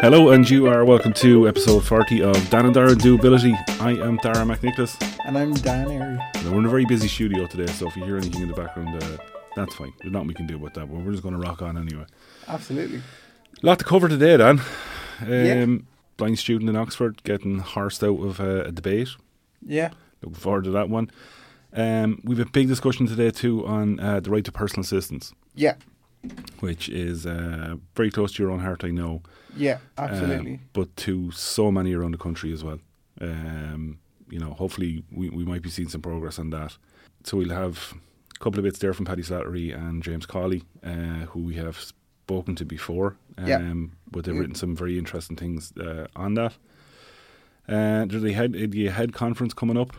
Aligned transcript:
Hello, 0.00 0.30
and 0.30 0.48
you 0.48 0.66
are 0.66 0.84
welcome 0.84 1.12
to 1.14 1.46
episode 1.46 1.84
40 1.84 2.22
of 2.22 2.50
Dan 2.50 2.64
and 2.66 2.74
Dara 2.74 2.94
Doability. 2.94 3.54
I 3.80 3.90
am 3.92 4.16
Dara 4.18 4.44
McNicholas. 4.46 4.96
And 5.26 5.36
I'm 5.36 5.52
Dan 5.52 5.90
Airy. 5.90 6.16
Now, 6.16 6.52
we're 6.52 6.58
in 6.60 6.64
a 6.66 6.70
very 6.70 6.86
busy 6.86 7.06
studio 7.08 7.46
today, 7.46 7.66
so 7.72 7.86
if 7.88 7.96
you 7.96 8.04
hear 8.04 8.16
anything 8.16 8.40
in 8.42 8.48
the 8.48 8.54
background, 8.54 9.02
uh, 9.02 9.16
that's 9.56 9.74
fine. 9.74 9.92
There's 10.00 10.12
nothing 10.12 10.28
we 10.28 10.34
can 10.34 10.46
do 10.46 10.56
about 10.56 10.74
that, 10.74 10.86
but 10.86 11.00
we're 11.00 11.10
just 11.10 11.22
going 11.22 11.34
to 11.34 11.40
rock 11.40 11.60
on 11.60 11.76
anyway. 11.76 12.06
Absolutely. 12.48 13.02
lot 13.62 13.78
to 13.78 13.84
cover 13.84 14.08
today, 14.08 14.36
Dan. 14.38 14.60
Um, 15.20 15.28
Yeah. 15.28 15.66
Blind 16.16 16.38
student 16.38 16.68
in 16.70 16.76
Oxford 16.76 17.22
getting 17.24 17.58
horsed 17.60 18.02
out 18.02 18.20
of 18.22 18.40
uh, 18.40 18.64
a 18.64 18.72
debate. 18.72 19.08
Yeah. 19.62 19.90
Looking 20.22 20.36
forward 20.36 20.64
to 20.64 20.70
that 20.70 20.88
one. 20.90 21.10
Um, 21.74 22.20
we've 22.24 22.40
a 22.40 22.46
big 22.46 22.68
discussion 22.68 23.06
today, 23.06 23.30
too, 23.30 23.66
on 23.66 24.00
uh, 24.00 24.20
the 24.20 24.30
right 24.30 24.44
to 24.44 24.52
personal 24.52 24.82
assistance, 24.82 25.32
Yeah. 25.54 25.74
Which 26.60 26.88
is 26.88 27.24
uh, 27.26 27.76
very 27.94 28.10
close 28.10 28.32
to 28.34 28.42
your 28.42 28.52
own 28.52 28.60
heart, 28.60 28.84
I 28.84 28.90
know. 28.90 29.22
Yeah. 29.56 29.78
um, 29.96 30.10
Absolutely. 30.10 30.60
but 30.72 30.94
to 30.96 31.30
so 31.30 31.70
many 31.72 31.94
around 31.94 32.12
the 32.12 32.18
country 32.18 32.52
as 32.52 32.62
well. 32.62 32.78
Um, 33.20 33.98
you 34.28 34.38
know, 34.38 34.52
hopefully 34.52 35.02
we, 35.10 35.28
we 35.30 35.44
might 35.44 35.62
be 35.62 35.70
seeing 35.70 35.88
some 35.88 36.02
progress 36.02 36.38
on 36.38 36.50
that. 36.50 36.76
So 37.24 37.36
we'll 37.38 37.50
have 37.50 37.94
a 38.36 38.38
couple 38.38 38.58
of 38.60 38.64
bits 38.64 38.78
there 38.78 38.92
from 38.92 39.06
Paddy 39.06 39.22
Slattery 39.22 39.74
and 39.74 40.02
James 40.02 40.26
Cawley, 40.26 40.62
uh, 40.84 41.26
who 41.30 41.40
we 41.40 41.54
have 41.54 41.78
spoken 41.78 42.54
to 42.56 42.64
before. 42.64 43.16
Um, 43.38 43.46
Yeah. 43.46 43.72
But 44.10 44.24
they've 44.24 44.36
written 44.36 44.54
some 44.54 44.76
very 44.76 44.98
interesting 44.98 45.36
things 45.36 45.72
uh, 45.78 46.06
on 46.14 46.34
that. 46.34 46.52
Uh, 47.68 48.04
there's 48.06 48.24
a 48.24 48.32
head, 48.32 48.52
the 48.52 48.86
Ahead 48.88 49.12
conference 49.14 49.54
coming 49.54 49.76
up. 49.78 49.92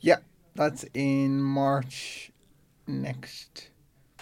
yeah. 0.00 0.16
That's 0.56 0.84
in 0.94 1.40
March 1.40 2.32
next. 2.86 3.70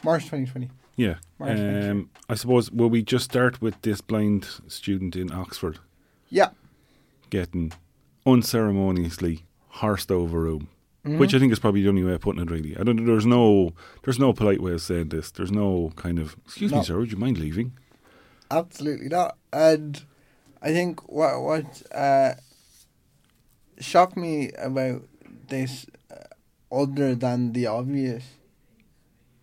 March 0.04 0.24
2020. 0.24 0.70
Yeah. 0.98 1.14
Um, 1.40 2.10
I 2.28 2.34
suppose, 2.34 2.70
will 2.72 2.90
we 2.90 3.02
just 3.02 3.24
start 3.24 3.62
with 3.62 3.80
this 3.82 4.00
blind 4.00 4.46
student 4.66 5.14
in 5.16 5.30
Oxford 5.32 5.78
Yeah. 6.28 6.50
getting 7.30 7.72
unceremoniously 8.26 9.44
horsed 9.80 10.10
over 10.10 10.38
a 10.38 10.40
room? 10.42 10.68
Mhm. 11.04 11.18
Which 11.18 11.34
I 11.34 11.38
think 11.38 11.52
is 11.52 11.60
probably 11.60 11.82
the 11.82 11.88
only 11.88 12.02
way 12.02 12.14
of 12.14 12.20
putting 12.20 12.42
it. 12.42 12.50
Really, 12.50 12.76
I 12.76 12.82
don't. 12.82 13.06
There's 13.06 13.24
no. 13.24 13.72
There's 14.02 14.18
no 14.18 14.32
polite 14.32 14.60
way 14.60 14.72
of 14.72 14.82
saying 14.82 15.10
this. 15.10 15.30
There's 15.30 15.52
no 15.52 15.92
kind 15.94 16.18
of. 16.18 16.36
Excuse 16.44 16.72
me, 16.72 16.78
No. 16.78 16.82
sir. 16.82 16.98
Would 16.98 17.12
you 17.12 17.16
mind 17.18 17.38
leaving? 17.38 17.72
Absolutely 18.50 19.08
not. 19.08 19.36
And 19.52 20.02
I 20.60 20.72
think 20.72 21.08
what 21.08 21.40
what 21.40 21.82
uh, 21.94 22.34
shocked 23.78 24.16
me 24.16 24.50
about 24.58 25.02
this, 25.48 25.86
uh, 26.10 26.24
other 26.74 27.14
than 27.14 27.52
the 27.52 27.66
obvious, 27.66 28.24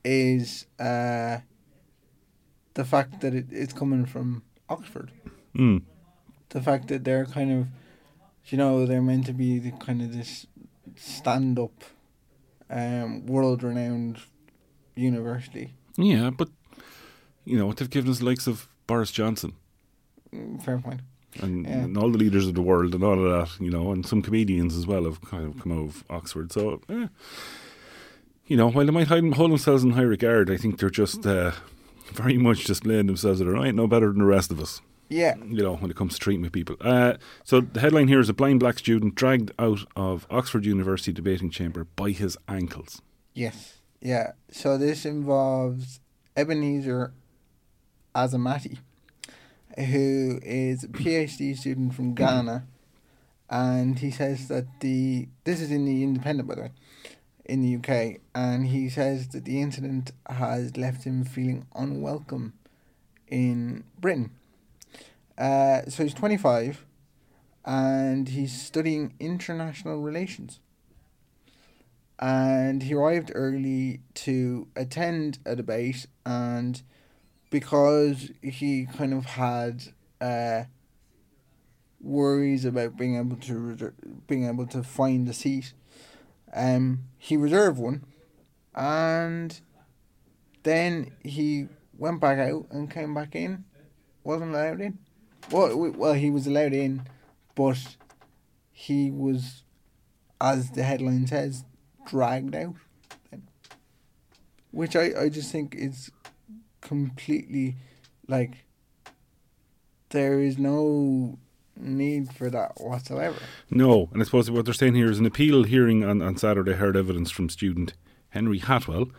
is 0.06 0.68
uh, 0.80 1.40
the 2.76 2.86
fact 2.86 3.20
that 3.22 3.34
it, 3.34 3.48
it's 3.52 3.74
coming 3.74 4.06
from 4.06 4.44
Oxford. 4.70 5.12
Mm. 5.56 5.82
the 6.50 6.62
fact 6.62 6.88
that 6.90 7.04
they're 7.06 7.26
kind 7.26 7.52
of, 7.52 7.68
you 8.48 8.58
know, 8.58 8.86
they're 8.86 9.02
meant 9.02 9.26
to 9.26 9.34
be 9.34 9.58
the 9.60 9.72
kind 9.72 10.02
of 10.02 10.12
this 10.14 10.46
stand-up, 10.96 11.84
um, 12.70 13.26
world-renowned 13.26 14.20
university. 14.96 15.74
Yeah, 15.98 16.30
but 16.30 16.50
you 17.46 17.58
know 17.58 17.68
what 17.68 17.78
they've 17.78 17.90
given 17.90 18.12
us 18.12 18.20
the 18.20 18.26
likes 18.26 18.48
of 18.48 18.68
Boris 18.88 19.12
Johnson 19.12 19.54
Mm, 20.34 20.62
Fair 20.64 20.80
point. 20.80 21.00
and, 21.42 21.66
Yeah. 21.66 21.84
and 21.84 21.98
all 21.98 22.12
the 22.12 22.18
leaders 22.18 22.48
of 22.48 22.56
the 22.56 22.62
world 22.62 22.94
and 22.94 23.04
all 23.04 23.18
of 23.26 23.32
that. 23.50 23.64
You 23.64 23.72
know, 23.72 23.92
and 23.94 24.06
some 24.06 24.22
comedians 24.22 24.76
as 24.76 24.86
well 24.86 25.06
have 25.06 25.22
kind 25.22 25.46
of 25.46 25.62
come 25.62 25.72
out 25.72 25.86
of 25.90 26.04
Oxford. 26.10 26.52
So, 26.52 26.82
eh, 26.90 27.08
you 28.48 28.58
know, 28.58 28.70
while 28.70 28.86
they 28.86 28.92
might 28.92 29.08
hide, 29.08 29.24
hold 29.34 29.52
themselves 29.52 29.84
in 29.84 29.92
high 29.92 30.02
regard, 30.02 30.52
I 30.52 30.58
think 30.58 30.80
they're 30.80 30.90
just 30.90 31.26
uh, 31.26 31.52
very 32.12 32.38
much 32.38 32.66
just 32.66 32.86
laying 32.86 33.08
themselves 33.08 33.42
at 33.42 33.48
ain't 33.48 33.76
no 33.76 33.88
better 33.88 34.08
than 34.08 34.20
the 34.20 34.26
rest 34.26 34.52
of 34.52 34.60
us. 34.60 34.82
Yeah, 35.08 35.36
you 35.38 35.62
know, 35.62 35.76
when 35.76 35.92
it 35.92 35.96
comes 35.98 36.16
to 36.16 36.20
treating 36.20 36.42
with 36.42 36.52
people. 36.52 36.78
Uh, 36.82 37.14
so 37.44 37.62
the 37.62 37.80
headline 37.80 38.08
here 38.08 38.20
is 38.20 38.28
a 38.30 38.34
blind 38.34 38.60
black 38.60 38.80
student 38.80 39.14
dragged 39.14 39.52
out 39.60 39.82
of 39.96 40.26
Oxford 40.32 40.66
University 40.66 41.12
debating 41.12 41.52
chamber 41.52 41.86
by 41.96 42.10
his 42.10 42.38
ankles. 42.48 43.02
yes, 43.34 43.82
yeah. 44.02 44.32
So 44.52 44.78
this 44.78 45.06
involves 45.06 46.00
Ebenezer 46.36 47.14
Azamati, 48.16 48.80
who 49.78 50.40
is 50.44 50.84
a 50.84 50.88
PhD 50.88 51.56
student 51.56 51.94
from 51.94 52.16
Ghana, 52.16 52.66
and 53.50 54.00
he 54.00 54.10
says 54.10 54.48
that 54.48 54.66
the 54.80 55.28
this 55.44 55.62
is 55.62 55.70
in 55.70 55.86
the 55.86 56.02
Independent, 56.04 56.48
by 56.48 56.56
the 56.56 56.62
way, 56.62 56.72
in 57.46 57.62
the 57.62 57.76
UK, 57.76 58.22
and 58.34 58.68
he 58.68 58.90
says 58.90 59.30
that 59.30 59.46
the 59.46 59.62
incident 59.62 60.12
has 60.28 60.76
left 60.78 61.04
him 61.04 61.24
feeling 61.24 61.68
unwelcome 61.76 62.54
in 63.28 63.84
Britain. 64.00 64.32
Uh, 65.38 65.82
so 65.88 66.04
he's 66.04 66.14
25 66.14 66.86
and 67.66 68.30
he's 68.30 68.62
studying 68.62 69.14
international 69.20 70.02
relations. 70.02 70.60
And 72.18 72.84
he 72.84 72.94
arrived 72.94 73.32
early 73.36 74.02
to 74.16 74.68
attend 74.76 75.40
a 75.46 75.56
debate, 75.56 76.06
and 76.26 76.82
because 77.50 78.32
he 78.42 78.86
kind 78.86 79.14
of 79.14 79.26
had 79.26 79.84
uh, 80.22 80.64
worries 82.00 82.64
about 82.64 82.96
being 82.96 83.18
able 83.18 83.36
to 83.38 83.92
being 84.28 84.48
able 84.48 84.66
to 84.68 84.82
find 84.82 85.28
a 85.28 85.34
seat, 85.34 85.74
um, 86.56 87.04
he 87.18 87.38
reserved 87.38 87.78
one, 87.78 88.06
and 88.74 89.60
then 90.64 91.12
he 91.24 91.68
went 91.98 92.20
back 92.20 92.40
out 92.40 92.68
and 92.72 92.90
came 92.90 93.14
back 93.14 93.36
in, 93.36 93.66
wasn't 94.24 94.52
allowed 94.52 94.82
in. 94.82 94.98
Well, 95.52 95.92
well, 95.92 96.14
he 96.14 96.32
was 96.32 96.48
allowed 96.48 96.74
in, 96.74 97.04
but 97.54 97.98
he 98.72 99.12
was, 99.12 99.64
as 100.42 100.72
the 100.72 100.84
headline 100.84 101.28
says, 101.28 101.66
dragged 102.06 102.56
out. 102.56 102.76
Which 104.72 104.96
I, 104.96 105.12
I 105.18 105.30
just 105.30 105.52
think 105.52 105.76
is 105.76 106.12
completely 106.82 107.78
like 108.28 108.66
there 110.10 110.40
is 110.40 110.58
no 110.58 111.38
need 111.78 112.32
for 112.34 112.50
that 112.50 112.80
whatsoever. 112.80 113.38
No, 113.70 114.10
and 114.14 114.22
I 114.22 114.26
suppose 114.26 114.50
what 114.50 114.66
they're 114.66 114.74
saying 114.74 114.96
here 114.96 115.10
is 115.10 115.20
an 115.20 115.26
appeal 115.26 115.64
hearing 115.64 116.04
on, 116.04 116.22
on 116.22 116.38
Saturday 116.38 116.74
heard 116.74 116.96
evidence 116.96 117.32
from 117.32 117.50
student 117.50 117.94
Henry 118.30 118.60
Hatwell, 118.60 119.12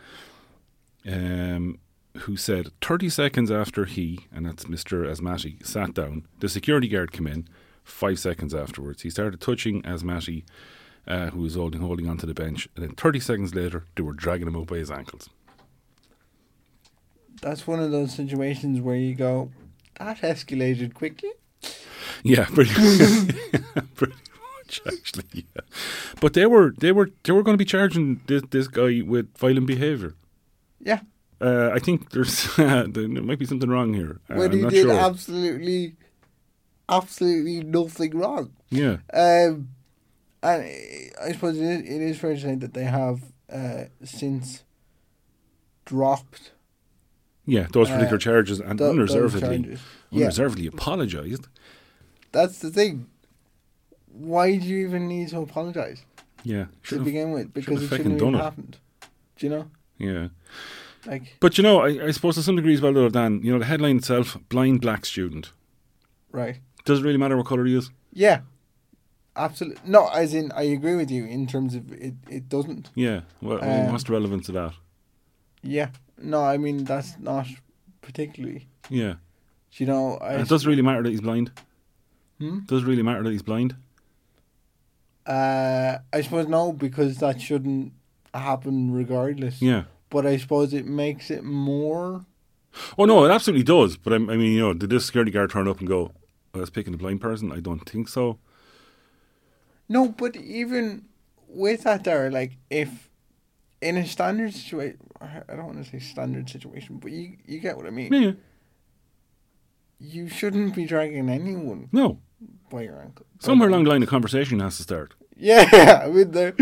um, 1.07 1.79
who 2.19 2.35
said 2.35 2.69
30 2.81 3.09
seconds 3.09 3.51
after 3.51 3.85
he, 3.85 4.19
and 4.33 4.45
that's 4.45 4.65
Mr. 4.65 5.09
Asmati, 5.09 5.65
sat 5.65 5.93
down, 5.93 6.27
the 6.39 6.49
security 6.49 6.87
guard 6.87 7.11
came 7.11 7.27
in. 7.27 7.47
Five 7.83 8.19
seconds 8.19 8.53
afterwards, 8.53 9.03
he 9.03 9.09
started 9.09 9.39
touching 9.39 9.81
Asmati, 9.83 10.43
uh, 11.07 11.27
who 11.27 11.41
was 11.41 11.55
holding 11.55 11.79
holding 11.79 12.09
onto 12.09 12.27
the 12.27 12.33
bench, 12.33 12.67
and 12.75 12.83
then 12.83 12.95
30 12.95 13.19
seconds 13.21 13.55
later, 13.55 13.85
they 13.95 14.03
were 14.03 14.13
dragging 14.13 14.47
him 14.47 14.57
out 14.57 14.67
by 14.67 14.77
his 14.77 14.91
ankles. 14.91 15.29
That's 17.41 17.65
one 17.65 17.79
of 17.79 17.91
those 17.91 18.13
situations 18.13 18.81
where 18.81 18.95
you 18.95 19.15
go, 19.15 19.51
that 19.97 20.17
escalated 20.17 20.93
quickly. 20.93 21.29
Yeah, 22.23 22.45
pretty, 22.53 22.71
pretty 23.95 24.15
much 24.63 24.81
actually. 24.85 25.23
Yeah, 25.33 25.61
but 26.21 26.33
they 26.33 26.45
were 26.45 26.73
they 26.79 26.91
were 26.91 27.09
they 27.23 27.31
were 27.31 27.43
going 27.43 27.53
to 27.57 27.63
be 27.65 27.65
charging 27.65 28.21
this 28.27 28.43
this 28.49 28.67
guy 28.67 29.01
with 29.05 29.35
violent 29.37 29.67
behaviour. 29.67 30.15
Yeah. 30.79 31.01
Uh, 31.39 31.69
I 31.71 31.79
think 31.79 32.11
there's 32.11 32.55
there 32.57 33.07
might 33.23 33.39
be 33.39 33.45
something 33.45 33.69
wrong 33.69 33.93
here. 33.93 34.19
Uh, 34.29 34.35
when 34.35 34.51
I'm 34.51 34.57
he 34.57 34.61
not 34.63 34.71
did 34.71 34.83
sure. 34.83 34.99
absolutely, 34.99 35.95
absolutely 36.89 37.61
nothing 37.63 38.17
wrong. 38.17 38.51
yeah, 38.71 38.97
Um, 39.13 39.69
and 40.41 40.63
I 41.21 41.31
suppose 41.33 41.57
it 41.57 41.63
is, 41.63 41.81
it 41.81 42.01
is 42.01 42.17
fair 42.19 42.33
to 42.33 42.39
say 42.41 42.55
that 42.55 42.73
they 42.73 42.85
have 42.85 43.21
uh, 43.51 43.85
since 44.03 44.63
dropped 45.85 46.51
yeah, 47.45 47.67
those 47.71 47.89
Uh, 47.89 47.95
particular 47.95 48.17
charges 48.17 48.59
and 48.59 48.79
those 48.79 48.89
unreservedly 48.91 49.39
charges. 49.63 49.79
Yeah, 50.09 50.67
apologised. 50.67 51.47
That's 52.37 52.59
the 52.59 52.71
thing. 52.79 53.07
Why 54.33 54.57
do 54.57 54.65
you 54.65 54.79
even 54.87 55.07
need 55.07 55.29
to 55.29 55.39
apologize 55.39 56.01
Yeah, 56.43 56.65
to 56.89 56.99
begin 57.03 57.31
with? 57.31 57.53
Because 57.53 57.83
it 57.83 57.87
shouldn't 57.89 58.11
have 58.11 58.19
done 58.19 58.27
even 58.29 58.39
it. 58.39 58.43
happened. 58.43 58.77
Do 59.37 59.45
you 59.45 59.51
know? 59.55 59.65
yeah. 59.97 60.27
Like, 61.05 61.37
But 61.39 61.57
you 61.57 61.63
know, 61.63 61.81
I, 61.87 62.07
I 62.07 62.11
suppose 62.11 62.35
to 62.35 62.41
some 62.43 62.55
degree 62.57 62.73
as 62.73 62.81
well, 62.81 62.93
though, 62.93 63.09
Dan. 63.09 63.41
You 63.43 63.53
know, 63.53 63.59
the 63.59 63.65
headline 63.65 63.97
itself: 63.97 64.37
blind 64.49 64.81
black 64.81 65.05
student. 65.05 65.51
right? 66.31 66.57
Does 66.85 66.99
it 66.99 67.03
really 67.03 67.17
matter 67.23 67.37
what 67.37 67.45
colour 67.45 67.65
he 67.65 67.75
is? 67.75 67.91
Yeah, 68.13 68.41
absolutely. 69.35 69.81
No, 69.85 70.07
as 70.09 70.33
in, 70.33 70.51
I 70.53 70.63
agree 70.63 70.95
with 70.95 71.11
you 71.11 71.23
in 71.25 71.47
terms 71.47 71.75
of 71.75 71.91
it. 71.91 72.13
It 72.29 72.49
doesn't. 72.49 72.89
Yeah. 72.95 73.21
Well, 73.41 73.59
Um, 73.63 73.91
what's 73.91 74.03
the 74.05 74.13
relevance 74.13 74.49
of 74.49 74.55
that? 74.55 74.73
Yeah. 75.61 75.89
No, 76.17 76.43
I 76.43 76.57
mean 76.57 76.83
that's 76.85 77.17
not 77.19 77.47
particularly. 78.01 78.67
Yeah. 78.89 79.13
Do 79.73 79.83
you 79.83 79.85
know? 79.85 80.17
I, 80.17 80.33
And 80.33 80.41
it 80.43 80.49
doesn't 80.49 80.67
really 80.69 80.81
matter 80.81 81.03
that 81.03 81.09
he's 81.09 81.21
blind. 81.21 81.51
Hmm? 82.39 82.59
Does 82.65 82.83
it 82.83 82.87
really 82.87 83.03
matter 83.03 83.23
that 83.23 83.31
he's 83.31 83.41
blind? 83.41 83.75
Uh, 85.25 85.97
I 86.13 86.21
suppose 86.21 86.47
no, 86.47 86.71
because 86.71 87.17
that 87.17 87.41
shouldn't 87.41 87.93
happen 88.33 88.91
regardless. 88.93 89.61
Yeah. 89.61 89.83
But 90.09 90.25
I 90.25 90.37
suppose 90.37 90.73
it 90.73 90.85
makes 90.85 91.29
it 91.29 91.43
more. 91.43 92.25
Oh 92.97 93.05
no, 93.05 93.25
it 93.25 93.31
absolutely 93.31 93.63
does. 93.63 93.97
But 93.97 94.13
I, 94.13 94.15
I 94.17 94.19
mean, 94.19 94.53
you 94.53 94.59
know, 94.59 94.73
did 94.73 94.89
this 94.89 95.05
security 95.07 95.31
guard 95.31 95.49
turn 95.49 95.67
up 95.67 95.79
and 95.79 95.87
go, 95.87 96.11
I 96.53 96.59
was 96.59 96.69
picking 96.69 96.93
a 96.93 96.97
blind 96.97 97.19
person. 97.21 97.51
I 97.51 97.59
don't 97.59 97.87
think 97.89 98.07
so. 98.07 98.39
No, 99.89 100.09
but 100.09 100.35
even 100.35 101.05
with 101.47 101.83
that, 101.83 102.03
there, 102.03 102.29
like 102.31 102.57
if 102.69 103.09
in 103.81 103.97
a 103.97 104.05
standard 104.05 104.53
situation, 104.53 104.97
I 105.21 105.55
don't 105.55 105.65
want 105.65 105.83
to 105.83 105.89
say 105.89 105.99
standard 105.99 106.49
situation, 106.49 106.97
but 106.97 107.11
you 107.11 107.37
you 107.45 107.59
get 107.59 107.75
what 107.75 107.85
I 107.85 107.89
mean. 107.89 108.13
Yeah, 108.13 108.31
You 109.99 110.29
shouldn't 110.29 110.75
be 110.75 110.85
dragging 110.85 111.29
anyone 111.29 111.89
no. 111.91 112.19
By 112.69 112.83
your 112.83 113.01
ankle. 113.01 113.25
Somewhere 113.39 113.69
along 113.69 113.83
the 113.85 113.89
line, 113.89 114.01
the 114.01 114.07
conversation 114.07 114.59
has 114.59 114.77
to 114.77 114.83
start. 114.83 115.15
Yeah, 115.35 116.01
I 116.03 116.09
mean, 116.09 116.31
there, 116.31 116.53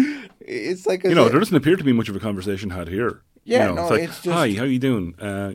it's 0.42 0.86
like 0.86 1.04
You 1.04 1.16
know, 1.16 1.30
there 1.30 1.40
doesn't 1.40 1.56
appear 1.56 1.76
to 1.78 1.84
be 1.84 1.94
much 1.94 2.10
of 2.10 2.16
a 2.16 2.20
conversation 2.20 2.72
had 2.72 2.88
here. 2.90 3.22
Yeah, 3.46 3.70
you 3.70 3.76
know, 3.76 3.76
no, 3.76 3.82
it's 3.84 3.92
like, 3.92 4.02
it's 4.04 4.22
just- 4.22 4.36
hi, 4.36 4.54
how 4.54 4.64
you 4.64 4.80
doing? 4.80 5.16
Uh, 5.20 5.54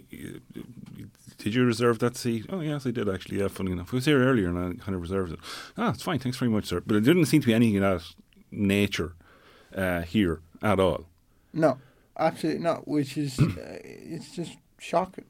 did 1.38 1.54
you 1.54 1.64
reserve 1.64 1.98
that 2.00 2.16
seat? 2.16 2.46
Oh, 2.50 2.60
yes, 2.60 2.86
I 2.86 2.90
did 2.90 3.08
actually. 3.08 3.38
Yeah, 3.40 3.48
funny 3.48 3.72
enough, 3.72 3.92
I 3.92 3.96
was 3.96 4.04
here 4.04 4.22
earlier 4.22 4.48
and 4.48 4.58
I 4.58 4.84
kind 4.84 4.94
of 4.94 5.00
reserved 5.02 5.32
it. 5.32 5.38
Ah, 5.76 5.90
it's 5.90 6.02
fine. 6.02 6.18
Thanks 6.18 6.36
very 6.38 6.50
much, 6.50 6.66
sir. 6.66 6.80
But 6.86 6.96
it 6.96 7.00
didn't 7.00 7.26
seem 7.26 7.40
to 7.40 7.46
be 7.46 7.54
anything 7.54 7.82
of 7.82 8.00
that 8.02 8.14
nature 8.50 9.14
uh, 9.74 10.02
here 10.02 10.40
at 10.62 10.78
all. 10.78 11.06
no, 11.52 11.78
absolutely 12.18 12.62
not. 12.62 12.86
Which 12.86 13.16
is, 13.16 13.38
uh, 13.38 13.78
it's 13.82 14.34
just 14.36 14.56
shocking. 14.78 15.24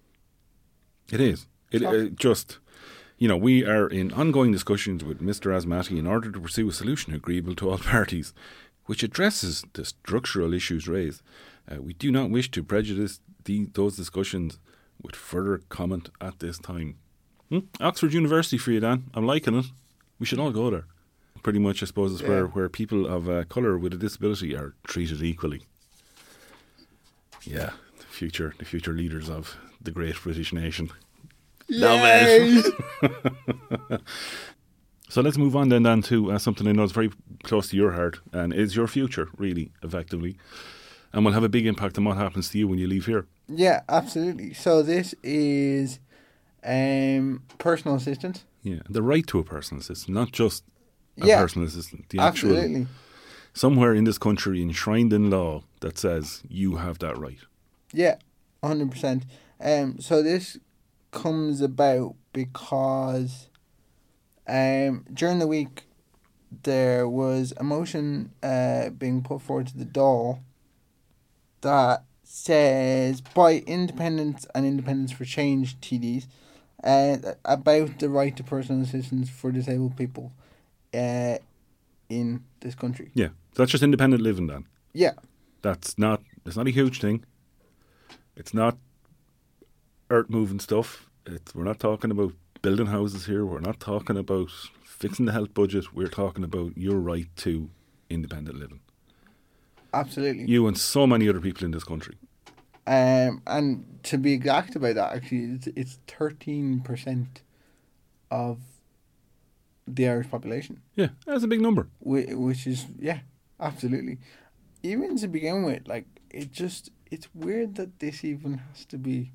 It 1.13 1.21
is. 1.21 1.47
It 1.71 1.85
uh, 1.85 2.07
just, 2.15 2.59
you 3.21 3.29
know, 3.29 3.37
we 3.37 3.65
are 3.67 3.87
in 3.87 4.13
ongoing 4.15 4.51
discussions 4.51 5.05
with 5.05 5.21
Mr. 5.21 5.55
Asmati 5.55 5.99
in 5.99 6.07
order 6.07 6.33
to 6.33 6.41
pursue 6.41 6.71
a 6.71 6.73
solution 6.73 7.13
agreeable 7.13 7.55
to 7.55 7.71
all 7.71 7.79
parties, 7.97 8.33
which 8.87 9.03
addresses 9.03 9.63
the 9.75 9.85
structural 9.85 10.55
issues 10.55 10.89
raised. 10.89 11.23
Uh, 11.71 11.83
we 11.83 11.93
do 11.93 12.11
not 12.11 12.31
wish 12.31 12.51
to 12.51 12.65
prejudice 12.65 13.21
the, 13.45 13.69
those 13.75 13.95
discussions 13.95 14.59
with 15.03 15.15
further 15.15 15.59
comment 15.69 16.09
at 16.21 16.39
this 16.41 16.59
time. 16.59 16.97
Hmm? 17.51 17.59
Oxford 17.79 18.15
University 18.15 18.57
for 18.57 18.73
you, 18.73 18.81
Dan. 18.81 19.05
I'm 19.13 19.27
liking 19.27 19.59
it. 19.59 19.67
We 20.19 20.25
should 20.25 20.39
all 20.39 20.51
go 20.51 20.71
there. 20.71 20.87
Pretty 21.43 21.59
much, 21.59 21.83
I 21.83 21.87
suppose, 21.87 22.13
is 22.13 22.23
where, 22.23 22.47
where 22.47 22.69
people 22.71 23.07
of 23.07 23.29
uh, 23.29 23.45
colour 23.45 23.77
with 23.77 23.93
a 23.93 23.97
disability 23.99 24.57
are 24.57 24.75
treated 24.85 25.23
equally. 25.23 25.63
Yeah, 27.45 27.71
the 27.99 28.05
future, 28.05 28.55
the 28.59 28.65
future 28.65 28.93
leaders 28.93 29.29
of 29.29 29.57
the 29.81 29.91
great 29.91 30.17
British 30.23 30.53
nation. 30.53 30.91
Love 31.71 32.01
it. 32.05 34.01
So 35.09 35.21
let's 35.23 35.37
move 35.37 35.57
on 35.57 35.71
then, 35.71 35.83
Dan, 35.83 36.03
to 36.03 36.31
uh, 36.33 36.39
something 36.39 36.69
I 36.69 36.73
know 36.73 36.85
is 36.85 36.93
very 36.93 37.11
close 37.43 37.69
to 37.71 37.77
your 37.77 37.93
heart 37.93 38.21
and 38.33 38.53
is 38.55 38.77
your 38.77 38.87
future, 38.87 39.29
really, 39.37 39.73
effectively, 39.83 40.37
and 41.13 41.25
will 41.25 41.33
have 41.33 41.43
a 41.43 41.49
big 41.49 41.67
impact 41.67 41.99
on 41.99 42.05
what 42.05 42.17
happens 42.17 42.49
to 42.51 42.59
you 42.59 42.69
when 42.69 42.79
you 42.79 42.87
leave 42.87 43.07
here. 43.07 43.27
Yeah, 43.49 43.81
absolutely. 43.89 44.55
So 44.55 44.83
this 44.83 45.15
is 45.25 45.99
um 46.63 47.43
personal 47.59 47.97
assistant. 47.97 48.45
Yeah, 48.63 48.81
the 48.89 49.03
right 49.03 49.27
to 49.29 49.41
a 49.41 49.45
personal 49.45 49.81
assistant, 49.81 50.15
not 50.15 50.31
just 50.31 50.63
a 51.21 51.27
Yeah, 51.27 51.41
personal 51.41 51.67
assistant. 51.67 52.09
The 52.11 52.21
actual 52.21 52.53
Absolutely. 52.53 52.87
somewhere 53.53 53.95
in 53.95 54.05
this 54.05 54.19
country 54.19 54.63
enshrined 54.63 55.13
in 55.13 55.31
law 55.31 55.63
that 55.81 55.99
says 55.99 56.43
you 56.49 56.77
have 56.77 56.99
that 57.01 57.19
right. 57.19 57.41
Yeah, 57.93 58.17
hundred 58.63 58.93
percent. 58.93 59.25
Um, 59.61 59.99
so 59.99 60.23
this 60.23 60.57
comes 61.11 61.61
about 61.61 62.15
because 62.33 63.49
um 64.47 65.05
during 65.13 65.39
the 65.39 65.47
week 65.47 65.85
there 66.63 67.09
was 67.09 67.53
a 67.57 67.65
motion 67.65 68.33
uh 68.43 68.91
being 68.91 69.23
put 69.23 69.41
forward 69.43 69.67
to 69.69 69.77
the 69.77 69.85
Dáil 69.85 70.41
that 71.61 72.05
says 72.23 73.21
by 73.21 73.59
independence 73.67 74.47
and 74.55 74.65
independence 74.65 75.13
for 75.13 75.25
change 75.25 75.79
TDs 75.81 76.27
uh 76.85 77.17
about 77.45 77.99
the 77.99 78.09
right 78.09 78.37
to 78.37 78.43
personal 78.43 78.83
assistance 78.83 79.29
for 79.29 79.53
disabled 79.53 79.97
people 79.97 80.33
uh 80.95 81.37
in 82.11 82.43
this 82.61 82.75
country. 82.75 83.11
Yeah, 83.15 83.29
so 83.29 83.63
that's 83.63 83.71
just 83.71 83.85
independent 83.85 84.23
living, 84.23 84.49
then. 84.49 84.67
Yeah. 84.93 85.13
That's 85.63 85.97
not. 85.99 86.23
It's 86.45 86.57
not 86.57 86.67
a 86.67 86.71
huge 86.71 87.01
thing. 87.01 87.25
It's 88.37 88.53
not 88.53 88.77
earth 90.11 90.29
moving 90.31 90.61
stuff. 90.61 91.09
It's, 91.27 91.55
we're 91.55 91.65
not 91.65 91.79
talking 91.79 92.11
about 92.11 92.33
building 92.63 92.87
houses 92.87 93.27
here. 93.27 93.45
We're 93.47 93.61
not 93.61 93.81
talking 93.81 94.17
about 94.17 94.51
fixing 94.85 95.27
the 95.27 95.33
health 95.33 95.55
budget. 95.55 95.95
We're 95.95 96.09
talking 96.09 96.45
about 96.45 96.77
your 96.77 96.99
right 96.99 97.27
to 97.39 97.71
independent 98.09 98.59
living. 98.59 98.81
Absolutely. 99.93 100.45
You 100.47 100.67
and 100.67 100.79
so 100.79 101.07
many 101.07 101.29
other 101.29 101.41
people 101.41 101.65
in 101.65 101.71
this 101.73 101.85
country. 101.85 102.17
Um, 102.87 103.43
and 103.47 103.99
to 104.05 104.19
be 104.19 104.33
exact 104.33 104.75
about 104.77 104.95
that, 104.97 105.13
actually, 105.13 105.45
it's 105.55 105.67
it's 105.77 105.99
thirteen 106.07 106.81
percent 106.81 107.43
of 108.31 108.59
the 109.87 110.09
Irish 110.09 110.31
population, 110.31 110.81
Yeah, 110.95 111.09
that's 111.27 111.43
a 111.43 111.49
big 111.49 111.61
number. 111.61 111.89
which, 111.99 112.29
which 112.31 112.67
is 112.67 112.87
yeah, 112.99 113.21
absolutely. 113.59 114.19
Even 114.83 115.17
to 115.19 115.27
begin 115.29 115.65
with, 115.65 115.87
like 115.89 116.07
it 116.31 116.53
just 116.53 116.91
it's 117.11 117.29
weird 117.35 117.75
that 117.75 117.99
this 117.99 118.25
even 118.25 118.59
has 118.59 118.85
to 118.87 118.99
be. 118.99 119.33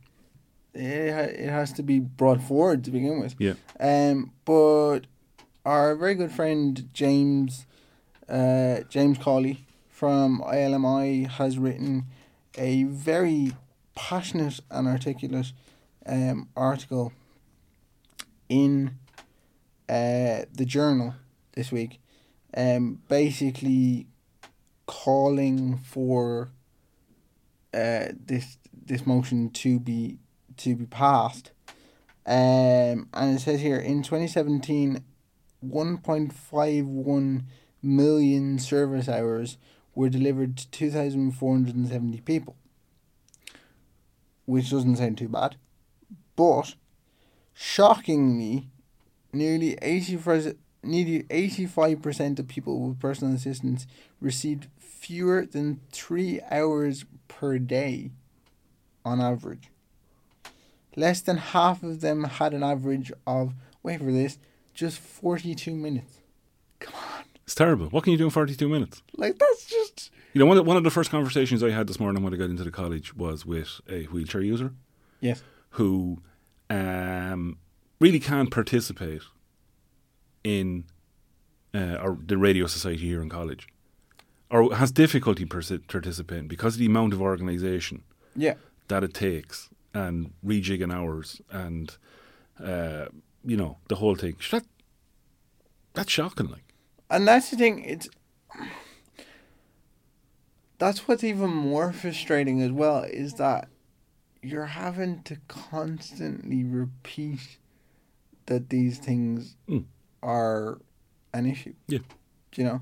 It, 0.76 1.40
it 1.40 1.50
has 1.50 1.72
to 1.74 1.84
be 1.84 2.00
brought 2.00 2.42
forward 2.42 2.84
to 2.84 2.92
begin 2.92 3.20
with. 3.20 3.36
Yeah. 3.40 3.54
Um, 3.80 4.32
but 4.44 5.02
our 5.66 5.96
very 5.96 6.16
good 6.16 6.32
friend 6.32 6.90
James, 6.94 7.66
uh, 8.30 8.82
James 8.90 9.18
Cawley 9.18 9.66
from 9.90 10.42
ILMI 10.42 11.28
has 11.28 11.58
written 11.58 12.06
a 12.58 12.84
very 12.84 13.54
passionate 13.96 14.60
and 14.70 14.88
articulate 14.88 15.54
um, 16.06 16.50
article 16.56 17.14
in 18.50 18.98
uh, 19.90 20.46
the 20.54 20.66
journal 20.66 21.16
this 21.54 21.72
week, 21.72 22.00
um, 22.56 23.02
basically 23.08 24.08
calling 24.86 25.78
for 25.78 26.50
uh, 27.74 28.08
this 28.26 28.58
this 28.86 29.06
motion 29.06 29.50
to 29.50 29.80
be 29.80 30.20
to 30.58 30.76
be 30.76 30.86
passed. 30.86 31.52
Um, 32.26 33.08
and 33.14 33.36
it 33.36 33.42
says 33.42 33.62
here 33.62 33.78
in 33.78 34.02
2017, 34.02 35.04
1.51 35.66 37.44
million 37.82 38.60
service 38.60 39.08
hours 39.08 39.58
were 39.94 40.10
delivered 40.10 40.58
to 40.58 40.70
2,470 40.72 42.22
people, 42.22 42.56
which 44.46 44.72
doesn't 44.72 44.98
sound 44.98 45.18
too 45.18 45.30
bad. 45.30 45.56
But 46.36 46.76
shockingly, 47.54 48.68
nearly 49.32 49.76
80%, 49.78 50.58
nearly 50.84 51.24
85% 51.24 52.40
of 52.40 52.48
people 52.48 52.88
with 52.88 53.00
personal 53.00 53.36
assistance 53.36 53.88
received 54.20 54.68
fewer 54.80 55.46
than 55.46 55.80
three 55.92 56.42
hours 56.50 57.06
per 57.28 57.60
day 57.60 58.12
on 59.06 59.22
average. 59.22 59.70
Less 60.96 61.22
than 61.22 61.38
half 61.38 61.84
of 61.84 62.02
them 62.02 62.24
had 62.24 62.54
an 62.54 62.64
average 62.64 63.12
of, 63.28 63.54
wait 63.84 64.00
for 64.00 64.12
this, 64.12 64.38
just 64.74 64.98
42 65.00 65.74
minutes. 65.76 66.20
Come 66.80 66.94
on. 66.96 67.24
It's 67.44 67.56
terrible. 67.56 67.88
What 67.88 68.04
can 68.04 68.12
you 68.12 68.18
do 68.18 68.26
in 68.26 68.30
42 68.32 68.68
minutes? 68.70 69.02
Like, 69.16 69.38
that's 69.38 69.66
just. 69.66 70.10
You 70.34 70.40
know, 70.40 70.46
one 70.46 70.58
of, 70.58 70.66
one 70.66 70.78
of 70.78 70.84
the 70.84 70.90
first 70.90 71.12
conversations 71.12 71.64
I 71.64 71.70
had 71.70 71.88
this 71.88 72.00
morning 72.00 72.24
when 72.24 72.34
I 72.34 72.38
got 72.38 72.50
into 72.50 72.64
the 72.64 72.72
college 72.72 73.16
was 73.16 73.46
with 73.46 73.82
a 73.90 74.04
wheelchair 74.06 74.42
user 74.42 74.74
Yes. 75.22 75.44
who 75.72 76.22
um, 76.70 77.58
really 78.00 78.20
can't 78.20 78.50
participate 78.52 79.22
in 80.44 80.86
uh, 81.74 81.98
or 82.02 82.18
the 82.26 82.38
radio 82.38 82.68
society 82.68 82.98
here 83.08 83.22
in 83.22 83.30
college, 83.30 83.68
or 84.50 84.74
has 84.76 84.92
difficulty 84.92 85.46
participating 85.46 86.48
because 86.48 86.76
of 86.76 86.80
the 86.80 86.86
amount 86.86 87.14
of 87.14 87.22
organisation 87.22 88.04
Yeah. 88.36 88.54
that 88.88 89.04
it 89.04 89.14
takes 89.14 89.70
and 89.96 90.32
rejigging 90.46 90.94
hours 90.94 91.42
and 91.50 91.98
uh, 92.64 93.06
you 93.44 93.58
know 93.58 93.78
the 93.88 93.96
whole 93.96 94.16
thing. 94.16 94.36
That 94.52 94.66
that's 95.94 96.12
shocking. 96.12 96.48
Like 96.50 96.66
And 97.10 97.28
that's 97.28 97.50
the 97.52 97.58
thing, 97.58 97.84
it's. 97.84 98.10
That's 100.78 101.08
what's 101.08 101.24
even 101.24 101.52
more 101.52 101.94
frustrating 101.94 102.62
as 102.62 102.72
well 102.72 103.04
is 103.04 103.36
that 103.36 103.70
you're 104.42 104.66
having 104.66 105.24
to 105.24 105.38
constantly 105.48 106.64
repeat 106.64 107.58
that 108.48 108.70
these 108.70 109.00
things 109.00 109.56
Mm. 109.70 109.86
are 110.22 110.80
an 111.34 111.46
issue. 111.46 111.74
Yeah. 111.88 112.00
Do 112.52 112.62
you 112.62 112.68
know? 112.68 112.82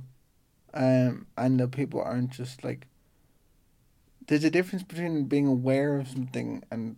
Um, 0.73 1.27
and 1.37 1.59
the 1.59 1.67
people 1.67 2.01
aren't 2.01 2.31
just 2.31 2.63
like. 2.63 2.87
There's 4.27 4.43
a 4.43 4.49
difference 4.49 4.83
between 4.83 5.25
being 5.25 5.45
aware 5.47 5.97
of 5.99 6.07
something 6.07 6.63
and 6.71 6.95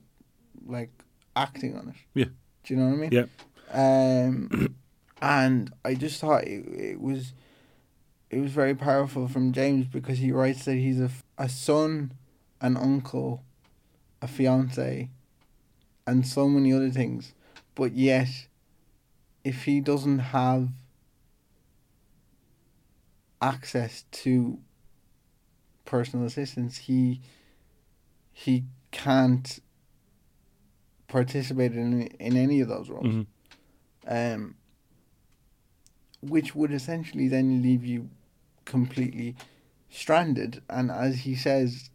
like 0.65 0.89
acting 1.35 1.77
on 1.77 1.89
it. 1.89 1.95
Yeah. 2.13 2.25
Do 2.63 2.73
you 2.73 2.79
know 2.79 2.87
what 2.87 2.93
I 2.93 2.97
mean? 2.97 3.11
Yeah. 3.11 3.25
Um, 3.71 4.75
and 5.21 5.73
I 5.83 5.95
just 5.95 6.19
thought 6.19 6.43
it, 6.43 6.65
it 6.67 7.01
was 7.01 7.33
it 8.29 8.39
was 8.39 8.51
very 8.51 8.75
powerful 8.75 9.27
from 9.27 9.53
James 9.53 9.85
because 9.85 10.17
he 10.17 10.31
writes 10.31 10.65
that 10.65 10.75
he's 10.75 10.99
a, 10.99 11.09
a 11.37 11.47
son, 11.47 12.11
an 12.59 12.75
uncle, 12.75 13.43
a 14.21 14.27
fiance, 14.27 15.09
and 16.07 16.27
so 16.27 16.49
many 16.49 16.73
other 16.73 16.89
things, 16.89 17.33
but 17.75 17.93
yet 17.93 18.47
if 19.43 19.65
he 19.65 19.79
doesn't 19.79 20.19
have 20.19 20.69
access 23.41 24.05
to 24.11 24.59
personal 25.85 26.25
assistance, 26.25 26.77
he 26.77 27.21
he 28.33 28.65
can't 28.91 29.59
participate 31.07 31.73
in 31.73 32.07
in 32.19 32.35
any 32.37 32.61
of 32.61 32.67
those 32.67 32.89
roles. 32.89 33.05
Mhm. 33.05 33.25
Um, 34.07 34.55
which 36.21 36.55
would 36.55 36.71
essentially 36.71 37.27
then 37.27 37.61
leave 37.61 37.83
you 37.85 38.09
completely 38.65 39.35
stranded 39.89 40.61
and, 40.69 40.89
as 40.91 41.19
he 41.19 41.35
says, 41.35 41.89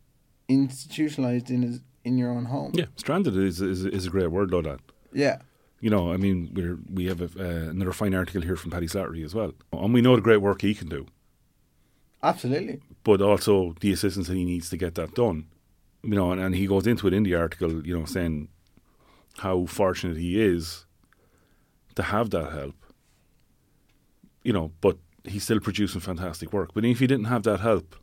institutionalized 0.48 1.50
in 1.50 1.62
his 1.62 1.80
in 2.04 2.16
your 2.16 2.30
own 2.30 2.46
home. 2.46 2.72
Yeah, 2.74 2.86
stranded 2.96 3.36
is, 3.36 3.60
is 3.60 3.84
is 3.84 4.06
a 4.06 4.10
great 4.10 4.30
word, 4.30 4.50
though. 4.50 4.62
That 4.62 4.80
Yeah. 5.12 5.38
you 5.80 5.90
know, 5.90 6.12
I 6.12 6.16
mean, 6.16 6.50
we're 6.54 6.78
we 6.92 7.06
have 7.06 7.20
a, 7.20 7.28
uh, 7.38 7.70
another 7.70 7.92
fine 7.92 8.14
article 8.14 8.42
here 8.42 8.56
from 8.56 8.70
Paddy 8.70 8.86
Slattery 8.86 9.24
as 9.24 9.34
well, 9.34 9.52
and 9.72 9.92
we 9.92 10.00
know 10.00 10.16
the 10.16 10.22
great 10.22 10.40
work 10.40 10.62
he 10.62 10.74
can 10.74 10.88
do, 10.88 11.06
Absolutely. 12.22 12.80
but 13.04 13.20
also 13.20 13.74
the 13.80 13.92
assistance 13.92 14.28
that 14.28 14.34
he 14.36 14.44
needs 14.44 14.70
to 14.70 14.76
get 14.76 14.94
that 14.94 15.14
done. 15.14 15.46
You 16.02 16.14
know, 16.14 16.32
and, 16.32 16.40
and 16.40 16.54
he 16.54 16.66
goes 16.66 16.86
into 16.86 17.06
it 17.08 17.12
in 17.12 17.24
the 17.24 17.34
article, 17.34 17.84
you 17.86 17.98
know, 17.98 18.06
saying 18.06 18.48
how 19.40 19.66
fortunate 19.66 20.16
he 20.16 20.40
is 20.40 20.86
to 21.94 22.02
have 22.02 22.30
that 22.30 22.52
help. 22.52 22.74
You 24.42 24.52
know, 24.52 24.72
but 24.80 24.96
he's 25.24 25.44
still 25.44 25.60
producing 25.60 26.00
fantastic 26.00 26.52
work. 26.52 26.70
But 26.74 26.84
if 26.84 26.98
he 26.98 27.06
didn't 27.06 27.26
have 27.26 27.42
that 27.42 27.60
help, 27.60 27.96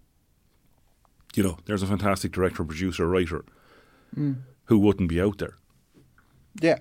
you 1.36 1.44
know, 1.44 1.58
there's 1.65 1.84
a 1.84 1.88
fantastic 1.88 2.32
director, 2.32 2.63
producer, 2.63 3.08
writer 3.08 3.44
Mm. 4.15 4.38
who 4.65 4.79
wouldn't 4.79 5.10
be 5.10 5.20
out 5.22 5.38
there. 5.38 5.56
Yeah. 6.62 6.79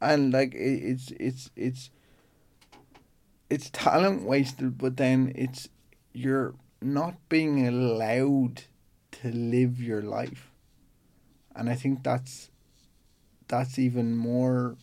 And 0.00 0.32
like 0.32 0.52
it's 0.54 1.10
it's 1.20 1.50
it's 1.54 1.90
it's 3.50 3.70
talent 3.70 4.22
wasted, 4.22 4.78
but 4.78 4.96
then 4.96 5.32
it's 5.34 5.68
you're 6.14 6.54
not 6.80 7.14
being 7.28 7.66
allowed 7.66 8.62
to 9.20 9.30
live 9.30 9.80
your 9.80 10.02
life, 10.02 10.50
and 11.54 11.68
I 11.68 11.74
think 11.74 12.02
that's 12.02 12.50
that's 13.52 13.78
even 13.78 14.16
more 14.16 14.76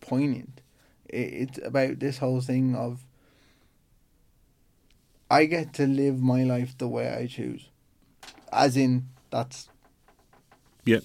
poignant. 0.00 0.60
It, 1.08 1.16
it's 1.42 1.58
about 1.64 1.98
this 1.98 2.18
whole 2.18 2.40
thing 2.40 2.76
of 2.76 3.04
I 5.28 5.46
get 5.46 5.72
to 5.74 5.86
live 5.88 6.20
my 6.22 6.44
life 6.44 6.78
the 6.78 6.86
way 6.86 7.12
I 7.12 7.26
choose, 7.26 7.68
as 8.52 8.76
in 8.76 9.08
that's 9.30 9.68
Yeah. 10.84 11.00